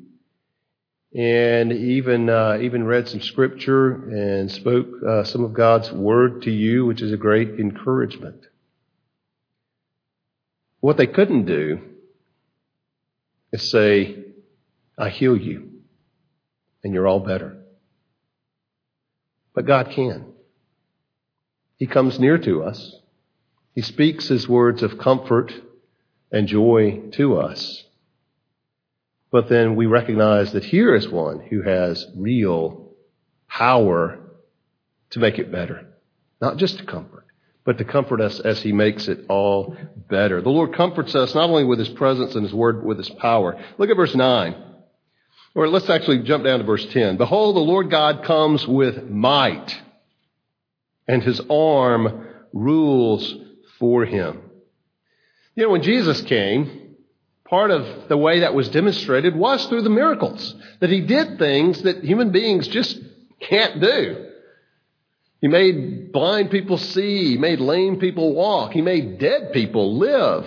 and 1.15 1.73
even 1.73 2.31
uh, 2.31 2.59
even 2.61 2.85
read 2.85 3.07
some 3.07 3.21
scripture 3.21 3.93
and 4.09 4.51
spoke 4.51 4.87
uh, 5.07 5.25
some 5.25 5.45
of 5.45 5.53
God's 5.53 5.93
word 5.93 6.43
to 6.43 6.51
you, 6.51 6.87
which 6.87 7.03
is 7.03 7.12
a 7.12 7.19
great 7.19 7.61
encouragement. 7.61 8.47
What 10.81 10.97
they 10.97 11.07
couldn't 11.07 11.45
do 11.45 11.81
is 13.53 13.71
say, 13.71 14.25
"I 15.03 15.09
heal 15.09 15.37
you, 15.37 15.69
and 16.85 16.95
you're 16.95 17.09
all 17.09 17.19
better." 17.19 17.57
But 19.53 19.67
God 19.67 19.91
can. 19.91 20.27
He 21.77 21.88
comes 21.88 22.21
near 22.21 22.38
to 22.38 22.62
us. 22.62 23.01
He 23.75 23.81
speaks 23.81 24.29
his 24.29 24.49
words 24.49 24.81
of 24.81 24.99
comfort 24.99 25.53
and 26.31 26.47
joy 26.47 27.11
to 27.15 27.37
us. 27.37 27.85
But 29.33 29.49
then 29.49 29.75
we 29.75 29.87
recognize 29.87 30.53
that 30.53 30.62
here 30.62 30.95
is 30.95 31.09
one 31.09 31.41
who 31.41 31.62
has 31.62 32.07
real 32.17 32.95
power 33.49 34.21
to 35.11 35.19
make 35.19 35.41
it 35.41 35.51
better. 35.51 35.88
Not 36.41 36.59
just 36.59 36.79
to 36.79 36.85
comfort, 36.85 37.27
but 37.65 37.79
to 37.79 37.85
comfort 37.85 38.21
us 38.21 38.38
as 38.38 38.62
he 38.62 38.73
makes 38.73 39.09
it 39.09 39.25
all 39.29 39.77
better. 40.09 40.41
The 40.41 40.49
Lord 40.49 40.75
comforts 40.75 41.17
us 41.17 41.35
not 41.35 41.51
only 41.51 41.65
with 41.65 41.81
his 41.81 41.88
presence 41.88 42.37
and 42.37 42.45
his 42.45 42.55
word, 42.55 42.77
but 42.77 42.87
with 42.87 42.99
his 42.99 43.11
power. 43.11 43.61
Look 43.79 43.91
at 43.91 43.97
verse 43.97 44.15
9. 44.15 44.55
Or 45.55 45.69
let's 45.69 45.91
actually 45.91 46.23
jump 46.23 46.45
down 46.45 46.61
to 46.61 46.65
verse 46.65 46.85
10. 46.87 47.19
Behold, 47.19 47.57
the 47.57 47.61
Lord 47.61 47.91
God 47.91 48.25
comes 48.25 48.67
with 48.67 49.09
might, 49.09 49.81
and 51.07 51.23
his 51.23 51.41
arm 51.51 52.27
rules 52.53 53.35
for 53.79 54.05
him. 54.05 54.41
You 55.55 55.65
know, 55.65 55.71
when 55.71 55.83
Jesus 55.83 56.23
came, 56.23 56.97
part 57.45 57.71
of 57.71 58.09
the 58.09 58.17
way 58.17 58.41
that 58.41 58.55
was 58.55 58.71
demonstrated 58.71 59.37
was 59.37 59.67
through 59.67 59.83
the 59.83 59.91
miracles. 59.91 60.55
That 60.81 60.88
he 60.91 61.03
did 61.03 61.38
things 61.38 61.83
that 61.83 62.03
human 62.03 62.31
beings 62.31 62.67
just 62.69 62.99
can't 63.41 63.81
do. 63.81 64.29
He 65.43 65.49
made 65.49 66.12
blind 66.12 66.51
people 66.51 66.79
see. 66.79 67.33
He 67.33 67.37
made 67.37 67.61
lame 67.61 67.99
people 67.99 68.33
walk. 68.35 68.73
He 68.73 68.81
made 68.81 69.19
dead 69.19 69.53
people 69.53 69.99
live. 69.99 70.47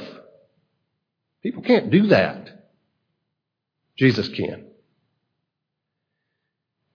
People 1.43 1.61
can't 1.61 1.91
do 1.91 2.07
that. 2.07 2.49
Jesus 3.97 4.27
can. 4.29 4.64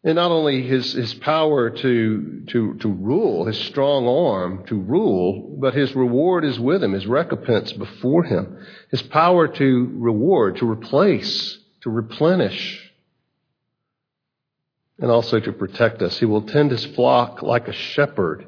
And 0.02 0.14
not 0.14 0.30
only 0.30 0.62
his, 0.62 0.94
his 0.94 1.12
power 1.12 1.68
to, 1.68 2.42
to, 2.48 2.74
to 2.74 2.88
rule, 2.88 3.44
his 3.44 3.58
strong 3.58 4.08
arm 4.08 4.64
to 4.68 4.80
rule, 4.80 5.58
but 5.60 5.74
his 5.74 5.94
reward 5.94 6.44
is 6.44 6.58
with 6.58 6.82
him, 6.82 6.92
his 6.92 7.06
recompense 7.06 7.72
before 7.74 8.24
him. 8.24 8.64
His 8.90 9.02
power 9.02 9.46
to 9.46 9.92
reward, 9.92 10.56
to 10.56 10.70
replace, 10.70 11.58
to 11.82 11.90
replenish, 11.90 12.90
and 14.98 15.10
also 15.10 15.38
to 15.38 15.52
protect 15.52 16.00
us. 16.00 16.18
He 16.18 16.24
will 16.24 16.42
tend 16.42 16.70
his 16.70 16.84
flock 16.86 17.42
like 17.42 17.68
a 17.68 17.72
shepherd. 17.72 18.46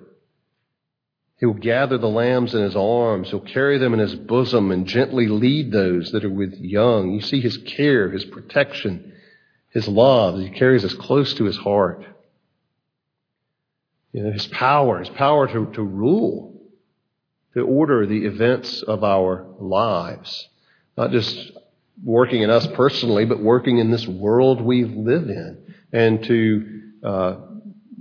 He 1.38 1.44
will 1.44 1.54
gather 1.54 1.98
the 1.98 2.08
lambs 2.08 2.54
in 2.54 2.62
his 2.62 2.76
arms. 2.76 3.28
He'll 3.28 3.40
carry 3.40 3.76
them 3.76 3.92
in 3.92 4.00
his 4.00 4.14
bosom 4.14 4.70
and 4.70 4.86
gently 4.86 5.26
lead 5.26 5.70
those 5.70 6.12
that 6.12 6.24
are 6.24 6.30
with 6.30 6.54
young. 6.54 7.10
You 7.10 7.20
see 7.20 7.40
his 7.40 7.58
care, 7.58 8.10
his 8.10 8.24
protection 8.24 9.11
his 9.72 9.88
love 9.88 10.36
that 10.36 10.42
he 10.42 10.50
carries 10.50 10.84
us 10.84 10.94
close 10.94 11.34
to 11.34 11.44
his 11.44 11.56
heart. 11.56 12.04
You 14.12 14.22
know, 14.22 14.32
his 14.32 14.46
power, 14.46 14.98
his 14.98 15.08
power 15.08 15.46
to, 15.48 15.72
to 15.72 15.82
rule, 15.82 16.60
to 17.54 17.60
order 17.60 18.06
the 18.06 18.26
events 18.26 18.82
of 18.82 19.02
our 19.02 19.46
lives. 19.58 20.48
Not 20.96 21.10
just 21.10 21.52
working 22.04 22.42
in 22.42 22.50
us 22.50 22.66
personally, 22.66 23.24
but 23.24 23.40
working 23.40 23.78
in 23.78 23.90
this 23.90 24.06
world 24.06 24.60
we 24.60 24.84
live 24.84 25.28
in. 25.30 25.74
And 25.92 26.22
to 26.24 26.82
uh, 27.02 27.36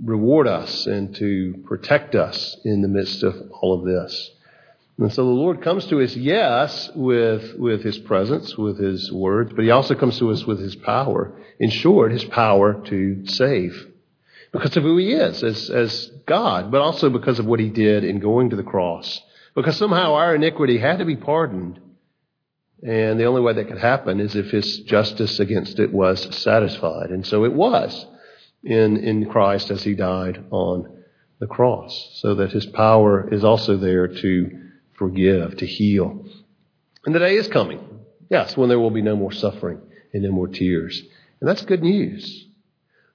reward 0.02 0.46
us 0.46 0.86
and 0.86 1.14
to 1.16 1.62
protect 1.66 2.14
us 2.14 2.56
in 2.64 2.82
the 2.82 2.88
midst 2.88 3.22
of 3.22 3.50
all 3.50 3.78
of 3.78 3.84
this. 3.84 4.30
And 4.98 5.12
so 5.12 5.24
the 5.24 5.30
Lord 5.30 5.62
comes 5.62 5.86
to 5.86 6.00
us, 6.02 6.14
yes, 6.14 6.90
with, 6.94 7.54
with 7.58 7.82
His 7.82 7.98
presence, 7.98 8.56
with 8.56 8.78
His 8.78 9.10
words, 9.10 9.52
but 9.54 9.64
He 9.64 9.70
also 9.70 9.94
comes 9.94 10.18
to 10.18 10.30
us 10.30 10.44
with 10.44 10.60
His 10.60 10.76
power. 10.76 11.32
In 11.58 11.70
short, 11.70 12.12
His 12.12 12.24
power 12.24 12.74
to 12.86 13.26
save. 13.26 13.88
Because 14.52 14.76
of 14.76 14.82
who 14.82 14.98
He 14.98 15.12
is 15.12 15.42
as, 15.42 15.70
as 15.70 16.10
God, 16.26 16.70
but 16.70 16.82
also 16.82 17.08
because 17.08 17.38
of 17.38 17.46
what 17.46 17.58
He 17.58 17.70
did 17.70 18.04
in 18.04 18.20
going 18.20 18.50
to 18.50 18.56
the 18.56 18.62
cross. 18.62 19.20
Because 19.54 19.76
somehow 19.76 20.14
our 20.14 20.34
iniquity 20.34 20.78
had 20.78 20.98
to 20.98 21.04
be 21.04 21.16
pardoned. 21.16 21.80
And 22.86 23.18
the 23.18 23.24
only 23.24 23.40
way 23.40 23.54
that 23.54 23.68
could 23.68 23.78
happen 23.78 24.20
is 24.20 24.36
if 24.36 24.50
His 24.50 24.80
justice 24.80 25.40
against 25.40 25.78
it 25.78 25.92
was 25.92 26.36
satisfied. 26.36 27.10
And 27.10 27.26
so 27.26 27.44
it 27.44 27.52
was 27.52 28.06
in, 28.62 28.98
in 28.98 29.30
Christ 29.30 29.70
as 29.70 29.82
He 29.82 29.94
died 29.94 30.44
on 30.50 31.02
the 31.38 31.46
cross. 31.46 32.10
So 32.20 32.34
that 32.34 32.52
His 32.52 32.66
power 32.66 33.32
is 33.32 33.42
also 33.42 33.78
there 33.78 34.06
to 34.06 34.58
forgive, 35.02 35.56
to 35.56 35.66
heal. 35.66 36.24
And 37.04 37.12
the 37.12 37.18
day 37.18 37.34
is 37.34 37.48
coming, 37.48 37.80
yes, 38.30 38.56
when 38.56 38.68
there 38.68 38.78
will 38.78 38.92
be 38.92 39.02
no 39.02 39.16
more 39.16 39.32
suffering 39.32 39.80
and 40.12 40.22
no 40.22 40.30
more 40.30 40.46
tears. 40.46 41.02
And 41.40 41.48
that's 41.48 41.64
good 41.64 41.82
news. 41.82 42.46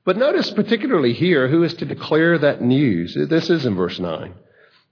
But 0.04 0.18
notice 0.18 0.52
particularly 0.52 1.14
here 1.14 1.48
who 1.48 1.64
is 1.64 1.76
to 1.76 1.86
declare 1.86 2.38
that 2.40 2.62
news. 2.62 3.18
This 3.30 3.50
is 3.50 3.66
in 3.66 3.76
verse 3.76 4.00
9. 4.00 4.34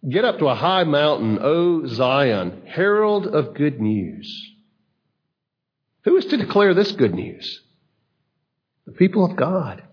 Get 0.08 0.24
up 0.24 0.40
to 0.40 0.48
a 0.48 0.56
high 0.56 0.86
mountain, 0.86 1.38
O 1.42 1.86
Zion, 1.86 2.62
herald 2.66 3.28
of 3.28 3.56
good 3.56 3.82
news. 3.82 4.54
Who 6.06 6.16
is 6.16 6.26
to 6.28 6.38
declare 6.38 6.74
this 6.74 6.94
good 6.94 7.14
news? 7.14 7.62
The 8.86 8.94
people 8.94 9.26
of 9.26 9.36
God. 9.36 9.84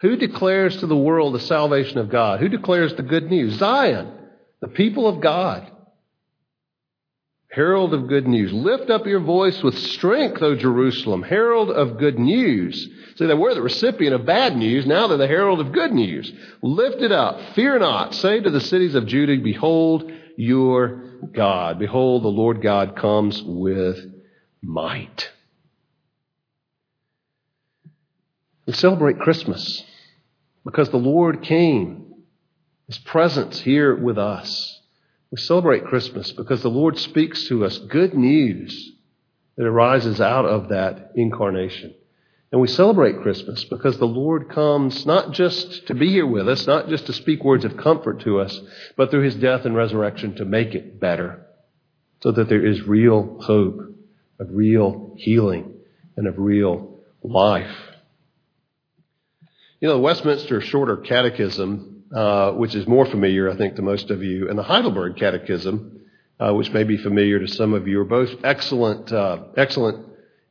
Who 0.00 0.16
declares 0.16 0.78
to 0.78 0.88
the 0.88 0.96
world 0.96 1.36
the 1.36 1.40
salvation 1.40 1.98
of 1.98 2.10
God? 2.10 2.40
Who 2.40 2.48
declares 2.48 2.94
the 2.94 3.04
good 3.04 3.30
news? 3.30 3.58
Zion, 3.58 4.12
the 4.60 4.66
people 4.66 5.06
of 5.06 5.20
God. 5.20 5.71
Herald 7.52 7.92
of 7.92 8.08
good 8.08 8.26
news. 8.26 8.50
Lift 8.50 8.88
up 8.88 9.06
your 9.06 9.20
voice 9.20 9.62
with 9.62 9.76
strength, 9.76 10.40
O 10.40 10.54
Jerusalem. 10.56 11.22
Herald 11.22 11.70
of 11.70 11.98
good 11.98 12.18
news. 12.18 12.88
See, 13.16 13.26
they 13.26 13.34
were 13.34 13.54
the 13.54 13.60
recipient 13.60 14.14
of 14.14 14.24
bad 14.24 14.56
news. 14.56 14.86
Now 14.86 15.06
they're 15.06 15.18
the 15.18 15.26
herald 15.26 15.60
of 15.60 15.70
good 15.70 15.92
news. 15.92 16.32
Lift 16.62 17.02
it 17.02 17.12
up. 17.12 17.38
Fear 17.54 17.80
not. 17.80 18.14
Say 18.14 18.40
to 18.40 18.48
the 18.48 18.60
cities 18.60 18.94
of 18.94 19.04
Judah, 19.04 19.36
Behold 19.36 20.10
your 20.38 21.04
God. 21.34 21.78
Behold, 21.78 22.22
the 22.24 22.28
Lord 22.28 22.62
God 22.62 22.96
comes 22.96 23.42
with 23.42 23.98
might. 24.62 25.30
We 28.66 28.72
celebrate 28.72 29.18
Christmas 29.18 29.84
because 30.64 30.88
the 30.88 30.96
Lord 30.96 31.42
came. 31.42 32.14
His 32.86 32.96
presence 32.96 33.60
here 33.60 33.94
with 33.94 34.16
us. 34.16 34.81
We 35.32 35.38
celebrate 35.38 35.86
Christmas 35.86 36.30
because 36.30 36.60
the 36.60 36.68
Lord 36.68 36.98
speaks 36.98 37.44
to 37.44 37.64
us 37.64 37.78
good 37.78 38.12
news 38.12 38.92
that 39.56 39.64
arises 39.64 40.20
out 40.20 40.44
of 40.44 40.68
that 40.68 41.12
incarnation. 41.14 41.94
And 42.52 42.60
we 42.60 42.68
celebrate 42.68 43.22
Christmas 43.22 43.64
because 43.64 43.96
the 43.96 44.04
Lord 44.04 44.50
comes 44.50 45.06
not 45.06 45.32
just 45.32 45.86
to 45.86 45.94
be 45.94 46.10
here 46.10 46.26
with 46.26 46.50
us, 46.50 46.66
not 46.66 46.90
just 46.90 47.06
to 47.06 47.14
speak 47.14 47.42
words 47.42 47.64
of 47.64 47.78
comfort 47.78 48.20
to 48.20 48.40
us, 48.40 48.60
but 48.94 49.10
through 49.10 49.22
his 49.22 49.34
death 49.34 49.64
and 49.64 49.74
resurrection 49.74 50.34
to 50.34 50.44
make 50.44 50.74
it 50.74 51.00
better 51.00 51.46
so 52.20 52.30
that 52.32 52.50
there 52.50 52.64
is 52.64 52.86
real 52.86 53.38
hope 53.40 53.80
of 54.38 54.48
real 54.50 55.14
healing 55.16 55.72
and 56.14 56.26
of 56.26 56.38
real 56.38 57.00
life. 57.22 57.74
You 59.80 59.88
know, 59.88 59.94
the 59.94 60.00
Westminster 60.00 60.60
Shorter 60.60 60.98
Catechism 60.98 61.91
which 62.52 62.74
is 62.74 62.86
more 62.86 63.06
familiar, 63.06 63.50
I 63.50 63.56
think, 63.56 63.76
to 63.76 63.82
most 63.82 64.10
of 64.10 64.22
you, 64.22 64.48
and 64.48 64.58
the 64.58 64.62
Heidelberg 64.62 65.16
Catechism, 65.16 66.00
uh, 66.38 66.52
which 66.52 66.70
may 66.70 66.84
be 66.84 66.96
familiar 66.96 67.38
to 67.38 67.48
some 67.48 67.72
of 67.72 67.88
you, 67.88 68.00
are 68.00 68.04
both 68.04 68.30
excellent, 68.44 69.12
uh, 69.12 69.44
excellent 69.56 70.06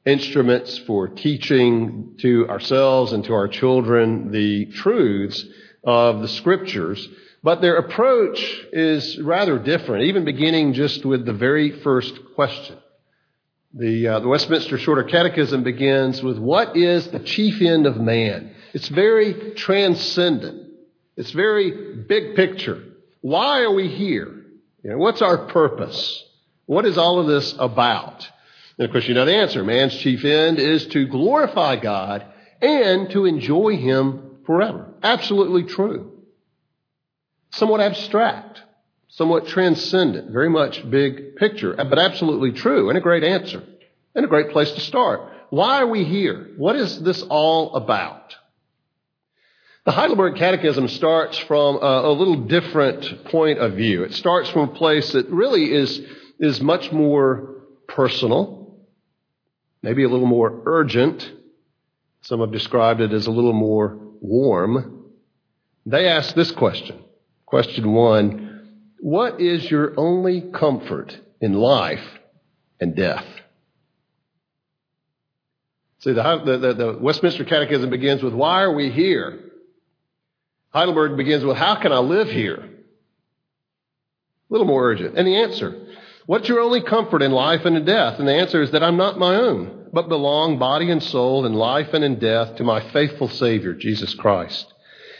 instruments 0.06 0.80
for 0.80 1.08
teaching 1.08 2.15
to 2.19 2.47
ourselves 2.50 3.13
and 3.13 3.24
to 3.26 3.34
our 3.34 3.47
children 3.47 4.32
the 4.32 4.65
truths 4.67 5.45
of 5.84 6.21
the 6.21 6.28
Scriptures. 6.28 7.08
But 7.43 7.62
their 7.62 7.78
approach 7.78 8.39
is 8.71 9.19
rather 9.19 9.58
different, 9.60 10.06
even 10.06 10.26
beginning 10.26 10.74
just 10.74 11.06
with 11.06 11.26
the 11.26 11.34
very 11.34 11.71
first 11.82 12.13
question. 12.36 12.78
The, 13.74 14.08
uh, 14.08 14.19
the 14.19 14.28
Westminster 14.28 14.78
Shorter 14.78 15.04
Catechism 15.04 15.63
begins 15.63 16.21
with, 16.21 16.38
What 16.38 16.76
is 16.76 17.08
the 17.08 17.19
chief 17.19 17.62
end 17.62 17.86
of 17.86 17.97
man? 17.97 18.54
It's 18.74 18.89
very 18.89 19.54
transcendent. 19.56 20.61
It's 21.22 21.30
very 21.30 21.98
big 22.08 22.36
picture. 22.36 22.84
Why 23.22 23.62
are 23.62 23.72
we 23.72 23.90
here? 23.90 24.44
You 24.84 24.90
know, 24.90 24.98
what's 24.98 25.22
our 25.22 25.46
purpose? 25.50 26.26
What 26.66 26.88
is 26.88 26.98
all 26.98 27.20
of 27.20 27.28
this 27.28 27.54
about? 27.60 28.28
And 28.80 28.86
of 28.86 28.92
course, 28.92 29.08
you 29.08 29.14
know 29.14 29.26
the 29.26 29.36
answer. 29.36 29.64
Man's 29.64 29.96
chief 29.96 30.26
end 30.26 30.58
is 30.58 30.88
to 30.88 31.06
glorify 31.06 31.76
God 31.76 32.26
and 32.60 33.12
to 33.12 33.26
enjoy 33.26 33.78
Him 33.78 34.40
forever. 34.48 34.96
Absolutely 35.04 35.66
true. 35.66 36.24
Somewhat 37.52 37.82
abstract, 37.82 38.60
somewhat 39.10 39.46
transcendent, 39.46 40.32
very 40.32 40.50
much 40.50 40.90
big 40.90 41.36
picture, 41.36 41.76
but 41.76 42.00
absolutely 42.00 42.54
true 42.54 42.90
and 42.90 42.98
a 42.98 43.02
great 43.02 43.24
answer 43.24 43.62
and 44.16 44.26
a 44.26 44.28
great 44.28 44.50
place 44.50 44.72
to 44.72 44.80
start. 44.80 45.22
Why 45.52 45.84
are 45.84 45.88
we 45.88 46.04
here? 46.04 46.50
What 46.58 46.78
is 46.78 47.00
this 47.00 47.22
all 47.22 47.76
about? 47.76 48.38
The 49.84 49.91
Heidelberg 49.91 50.36
Catechism 50.36 50.88
starts 50.89 51.39
from 51.39 51.78
a, 51.78 52.10
a, 52.10 52.13
little 52.13 52.46
different 52.46 53.26
point 53.26 53.58
of 53.58 53.74
view. 53.74 54.04
It 54.04 54.13
starts 54.13 54.48
from 54.50 54.70
a 54.70 54.74
place 54.74 55.13
that 55.13 55.28
really 55.30 55.74
is, 55.74 56.00
is 56.39 56.62
much 56.62 56.91
more 56.91 57.63
personal, 57.88 58.78
maybe 59.82 60.04
a 60.04 60.10
little 60.10 60.28
more 60.28 60.62
urgent. 60.67 61.32
Some 62.22 62.41
have 62.41 62.52
described 62.52 63.02
it 63.02 63.12
as 63.12 63.26
a 63.26 63.32
little 63.32 63.54
more 63.54 63.98
warm. 64.22 65.10
They 65.88 66.08
ask 66.08 66.36
this 66.36 66.52
question. 66.52 67.00
Question 67.48 67.91
one 67.91 68.70
What 69.00 69.41
is 69.41 69.70
your 69.70 70.00
only 70.00 70.41
comfort 70.54 71.17
in 71.41 71.54
life 71.54 72.08
and 72.80 72.96
death? 72.96 73.26
See, 76.02 76.13
the, 76.13 76.22
the, 76.46 76.74
the 76.74 76.98
Westminster 77.02 77.46
Catechism 77.46 77.89
begins 77.89 78.22
with, 78.22 78.36
Why 78.36 78.62
are 78.62 78.76
we 78.76 78.91
here? 78.91 79.48
Heidelberg 80.74 81.18
begins 81.18 81.44
with, 81.44 81.58
How 81.58 81.76
can 81.76 81.92
I 81.92 82.00
live 82.00 82.30
here? 82.30 82.56
A 82.56 82.70
little 84.50 84.68
more 84.68 84.90
urgent. 84.90 85.18
And 85.18 85.28
the 85.28 85.38
answer, 85.38 85.88
What's 86.26 86.48
your 86.48 86.60
only 86.60 86.82
comfort 86.82 87.22
in 87.22 87.32
life 87.32 87.66
and 87.66 87.76
in 87.76 87.86
death? 87.86 88.20
And 88.20 88.28
the 88.28 88.36
answer 88.36 88.62
is 88.62 88.72
that 88.72 88.84
I'm 88.84 88.98
not 88.98 89.18
my 89.18 89.36
own, 89.36 89.88
but 89.92 90.08
belong 90.08 90.60
body 90.60 90.90
and 90.90 91.02
soul 91.02 91.46
in 91.46 91.54
life 91.54 91.94
and 91.94 92.04
in 92.04 92.20
death 92.20 92.56
to 92.58 92.64
my 92.64 92.80
faithful 92.92 93.28
Savior, 93.28 93.74
Jesus 93.74 94.14
Christ. 94.14 94.72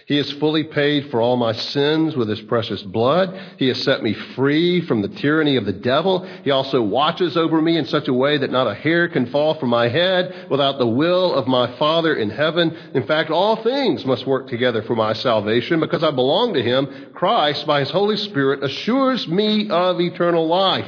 He 0.08 0.18
has 0.18 0.32
fully 0.34 0.64
paid 0.64 1.10
for 1.10 1.22
all 1.22 1.38
my 1.38 1.54
sins 1.54 2.16
with 2.16 2.28
his 2.28 2.42
precious 2.42 2.82
blood. 2.82 3.40
He 3.58 3.68
has 3.68 3.82
set 3.82 4.04
me 4.04 4.14
free 4.14 4.82
from 4.82 5.02
the 5.02 5.08
tyranny 5.08 5.56
of 5.56 5.66
the 5.66 5.74
devil. 5.74 6.26
He 6.44 6.52
also 6.52 6.82
watches 6.82 7.38
over 7.38 7.62
me 7.62 7.78
in 7.78 7.86
such 7.86 8.08
a 8.08 8.14
way 8.14 8.38
that 8.38 8.52
not 8.52 8.68
a 8.68 8.74
hair 8.74 9.08
can 9.08 9.28
fall 9.28 9.56
from 9.56 9.70
my 9.70 9.88
head 9.88 10.48
without 10.50 10.80
the 10.80 10.88
will 10.88 11.34
of 11.34 11.48
my 11.48 11.78
Father 11.78 12.16
in 12.16 12.30
heaven. 12.30 12.76
In 12.94 13.04
fact, 13.04 13.30
all 13.30 13.56
things 13.64 14.06
must 14.06 14.28
work 14.28 14.48
together 14.48 14.82
for 14.82 14.96
my 14.96 15.14
salvation 15.14 15.80
because 15.80 16.04
I 16.04 16.12
belong 16.12 16.54
to 16.56 16.64
him. 16.64 17.12
Christ, 17.14 17.66
by 17.68 17.80
his 17.80 17.92
Holy 17.92 18.18
Spirit, 18.18 18.64
assures 18.64 19.28
me 19.28 19.70
of 19.70 20.02
eternal 20.02 20.48
life 20.48 20.88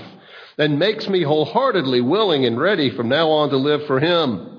and 0.58 0.80
makes 0.80 1.08
me 1.08 1.23
wholeheartedly 1.23 2.02
willing 2.02 2.45
and 2.45 2.60
ready 2.60 2.89
from 2.95 3.10
now 3.10 3.30
on 3.30 3.49
to 3.49 3.58
live 3.58 3.86
for 3.88 3.99
him. 3.99 4.49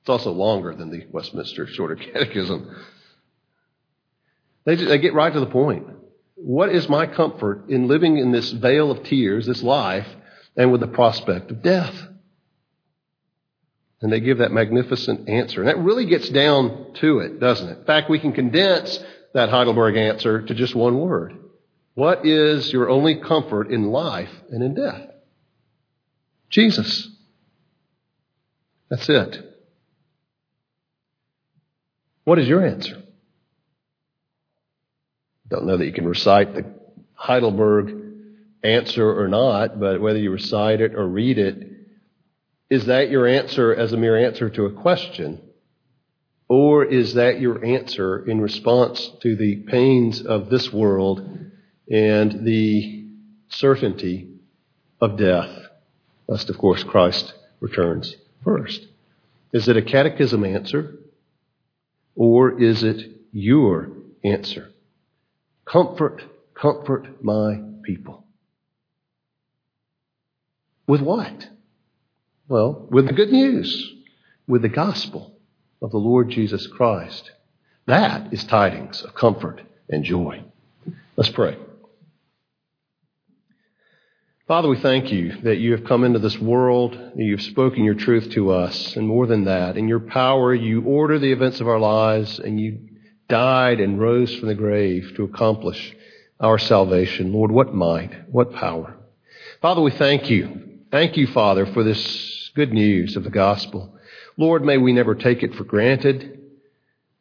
It's 0.00 0.10
also 0.10 0.32
longer 0.32 0.74
than 0.74 0.90
the 0.90 1.06
Westminster 1.10 1.66
Shorter 1.66 1.96
Catechism. 1.96 2.76
They, 4.64 4.76
they 4.76 4.98
get 4.98 5.14
right 5.14 5.32
to 5.32 5.40
the 5.40 5.46
point. 5.46 5.86
What 6.36 6.70
is 6.70 6.88
my 6.88 7.06
comfort 7.06 7.68
in 7.68 7.88
living 7.88 8.18
in 8.18 8.32
this 8.32 8.50
vale 8.50 8.90
of 8.90 9.04
tears, 9.04 9.46
this 9.46 9.62
life, 9.62 10.06
and 10.56 10.72
with 10.72 10.80
the 10.80 10.86
prospect 10.86 11.50
of 11.50 11.62
death? 11.62 11.94
And 14.00 14.12
they 14.12 14.20
give 14.20 14.38
that 14.38 14.52
magnificent 14.52 15.28
answer. 15.28 15.60
And 15.60 15.68
that 15.68 15.78
really 15.78 16.06
gets 16.06 16.28
down 16.28 16.92
to 16.96 17.20
it, 17.20 17.40
doesn't 17.40 17.68
it? 17.68 17.78
In 17.78 17.84
fact, 17.84 18.10
we 18.10 18.18
can 18.18 18.32
condense 18.32 19.02
that 19.32 19.48
Heidelberg 19.48 19.96
answer 19.96 20.42
to 20.42 20.54
just 20.54 20.74
one 20.74 20.98
word. 20.98 21.38
What 21.94 22.26
is 22.26 22.72
your 22.72 22.90
only 22.90 23.16
comfort 23.20 23.70
in 23.70 23.84
life 23.90 24.30
and 24.50 24.62
in 24.62 24.74
death? 24.74 25.08
Jesus. 26.50 27.08
That's 28.90 29.08
it. 29.08 29.42
What 32.24 32.38
is 32.38 32.48
your 32.48 32.66
answer? 32.66 33.03
I 35.54 35.56
don't 35.58 35.68
know 35.68 35.76
that 35.76 35.86
you 35.86 35.92
can 35.92 36.08
recite 36.08 36.52
the 36.52 36.64
Heidelberg 37.14 37.94
answer 38.64 39.20
or 39.20 39.28
not, 39.28 39.78
but 39.78 40.00
whether 40.00 40.18
you 40.18 40.32
recite 40.32 40.80
it 40.80 40.96
or 40.96 41.06
read 41.06 41.38
it, 41.38 41.70
is 42.70 42.86
that 42.86 43.08
your 43.08 43.28
answer 43.28 43.72
as 43.72 43.92
a 43.92 43.96
mere 43.96 44.18
answer 44.18 44.50
to 44.50 44.66
a 44.66 44.72
question? 44.72 45.40
Or 46.48 46.84
is 46.84 47.14
that 47.14 47.40
your 47.40 47.64
answer 47.64 48.28
in 48.28 48.40
response 48.40 49.12
to 49.22 49.36
the 49.36 49.58
pains 49.68 50.22
of 50.22 50.50
this 50.50 50.72
world 50.72 51.20
and 51.88 52.44
the 52.44 53.06
certainty 53.46 54.30
of 55.00 55.16
death? 55.16 55.56
Lest, 56.26 56.50
of 56.50 56.58
course, 56.58 56.82
Christ 56.82 57.32
returns 57.60 58.16
first. 58.42 58.88
Is 59.52 59.68
it 59.68 59.76
a 59.76 59.82
catechism 59.82 60.42
answer? 60.42 60.98
Or 62.16 62.60
is 62.60 62.82
it 62.82 63.08
your 63.30 63.92
answer? 64.24 64.73
Comfort, 65.64 66.22
comfort 66.54 67.24
my 67.24 67.60
people. 67.82 68.24
With 70.86 71.00
what? 71.00 71.48
Well, 72.48 72.86
with 72.90 73.06
the 73.06 73.14
good 73.14 73.32
news, 73.32 73.92
with 74.46 74.62
the 74.62 74.68
gospel 74.68 75.38
of 75.80 75.90
the 75.90 75.98
Lord 75.98 76.30
Jesus 76.30 76.66
Christ. 76.66 77.30
That 77.86 78.32
is 78.32 78.44
tidings 78.44 79.02
of 79.02 79.14
comfort 79.14 79.62
and 79.88 80.04
joy. 80.04 80.44
Let's 81.16 81.30
pray. 81.30 81.56
Father, 84.46 84.68
we 84.68 84.78
thank 84.78 85.10
you 85.10 85.40
that 85.42 85.56
you 85.56 85.72
have 85.72 85.84
come 85.84 86.04
into 86.04 86.18
this 86.18 86.38
world, 86.38 86.92
that 86.92 87.22
you've 87.22 87.40
spoken 87.40 87.82
your 87.82 87.94
truth 87.94 88.30
to 88.32 88.50
us, 88.50 88.94
and 88.94 89.08
more 89.08 89.26
than 89.26 89.44
that, 89.44 89.78
in 89.78 89.88
your 89.88 90.00
power, 90.00 90.54
you 90.54 90.82
order 90.82 91.18
the 91.18 91.32
events 91.32 91.60
of 91.60 91.68
our 91.68 91.78
lives, 91.78 92.38
and 92.38 92.60
you 92.60 92.78
died 93.28 93.80
and 93.80 94.00
rose 94.00 94.34
from 94.36 94.48
the 94.48 94.54
grave 94.54 95.12
to 95.16 95.24
accomplish 95.24 95.94
our 96.40 96.58
salvation. 96.58 97.32
Lord, 97.32 97.50
what 97.50 97.74
might, 97.74 98.30
what 98.30 98.52
power. 98.52 98.96
Father, 99.60 99.80
we 99.80 99.90
thank 99.90 100.30
you. 100.30 100.80
Thank 100.90 101.16
you, 101.16 101.26
Father, 101.28 101.66
for 101.66 101.82
this 101.82 102.50
good 102.54 102.72
news 102.72 103.16
of 103.16 103.24
the 103.24 103.30
gospel. 103.30 103.96
Lord, 104.36 104.64
may 104.64 104.78
we 104.78 104.92
never 104.92 105.14
take 105.14 105.42
it 105.42 105.54
for 105.54 105.64
granted. 105.64 106.40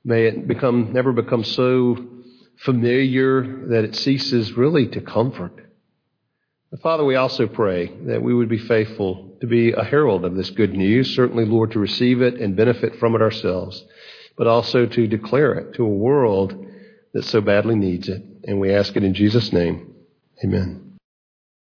May 0.03 0.25
it 0.25 0.47
become, 0.47 0.93
never 0.93 1.11
become 1.11 1.43
so 1.43 1.97
familiar 2.57 3.67
that 3.67 3.83
it 3.83 3.95
ceases 3.95 4.53
really 4.53 4.87
to 4.89 5.01
comfort. 5.01 5.53
Father, 6.81 7.05
we 7.05 7.15
also 7.15 7.45
pray 7.45 7.87
that 8.07 8.23
we 8.23 8.33
would 8.33 8.49
be 8.49 8.57
faithful 8.57 9.37
to 9.41 9.47
be 9.47 9.73
a 9.73 9.83
herald 9.83 10.25
of 10.25 10.35
this 10.35 10.49
good 10.49 10.73
news, 10.73 11.15
certainly, 11.15 11.45
Lord, 11.45 11.71
to 11.71 11.79
receive 11.79 12.21
it 12.21 12.35
and 12.35 12.55
benefit 12.55 12.95
from 12.95 13.13
it 13.15 13.21
ourselves, 13.21 13.83
but 14.35 14.47
also 14.47 14.85
to 14.85 15.07
declare 15.07 15.53
it 15.53 15.75
to 15.75 15.83
a 15.83 15.89
world 15.89 16.65
that 17.13 17.23
so 17.23 17.41
badly 17.41 17.75
needs 17.75 18.09
it. 18.09 18.21
And 18.45 18.59
we 18.59 18.73
ask 18.73 18.95
it 18.95 19.03
in 19.03 19.13
Jesus' 19.13 19.53
name. 19.53 19.93
Amen. 20.43 20.92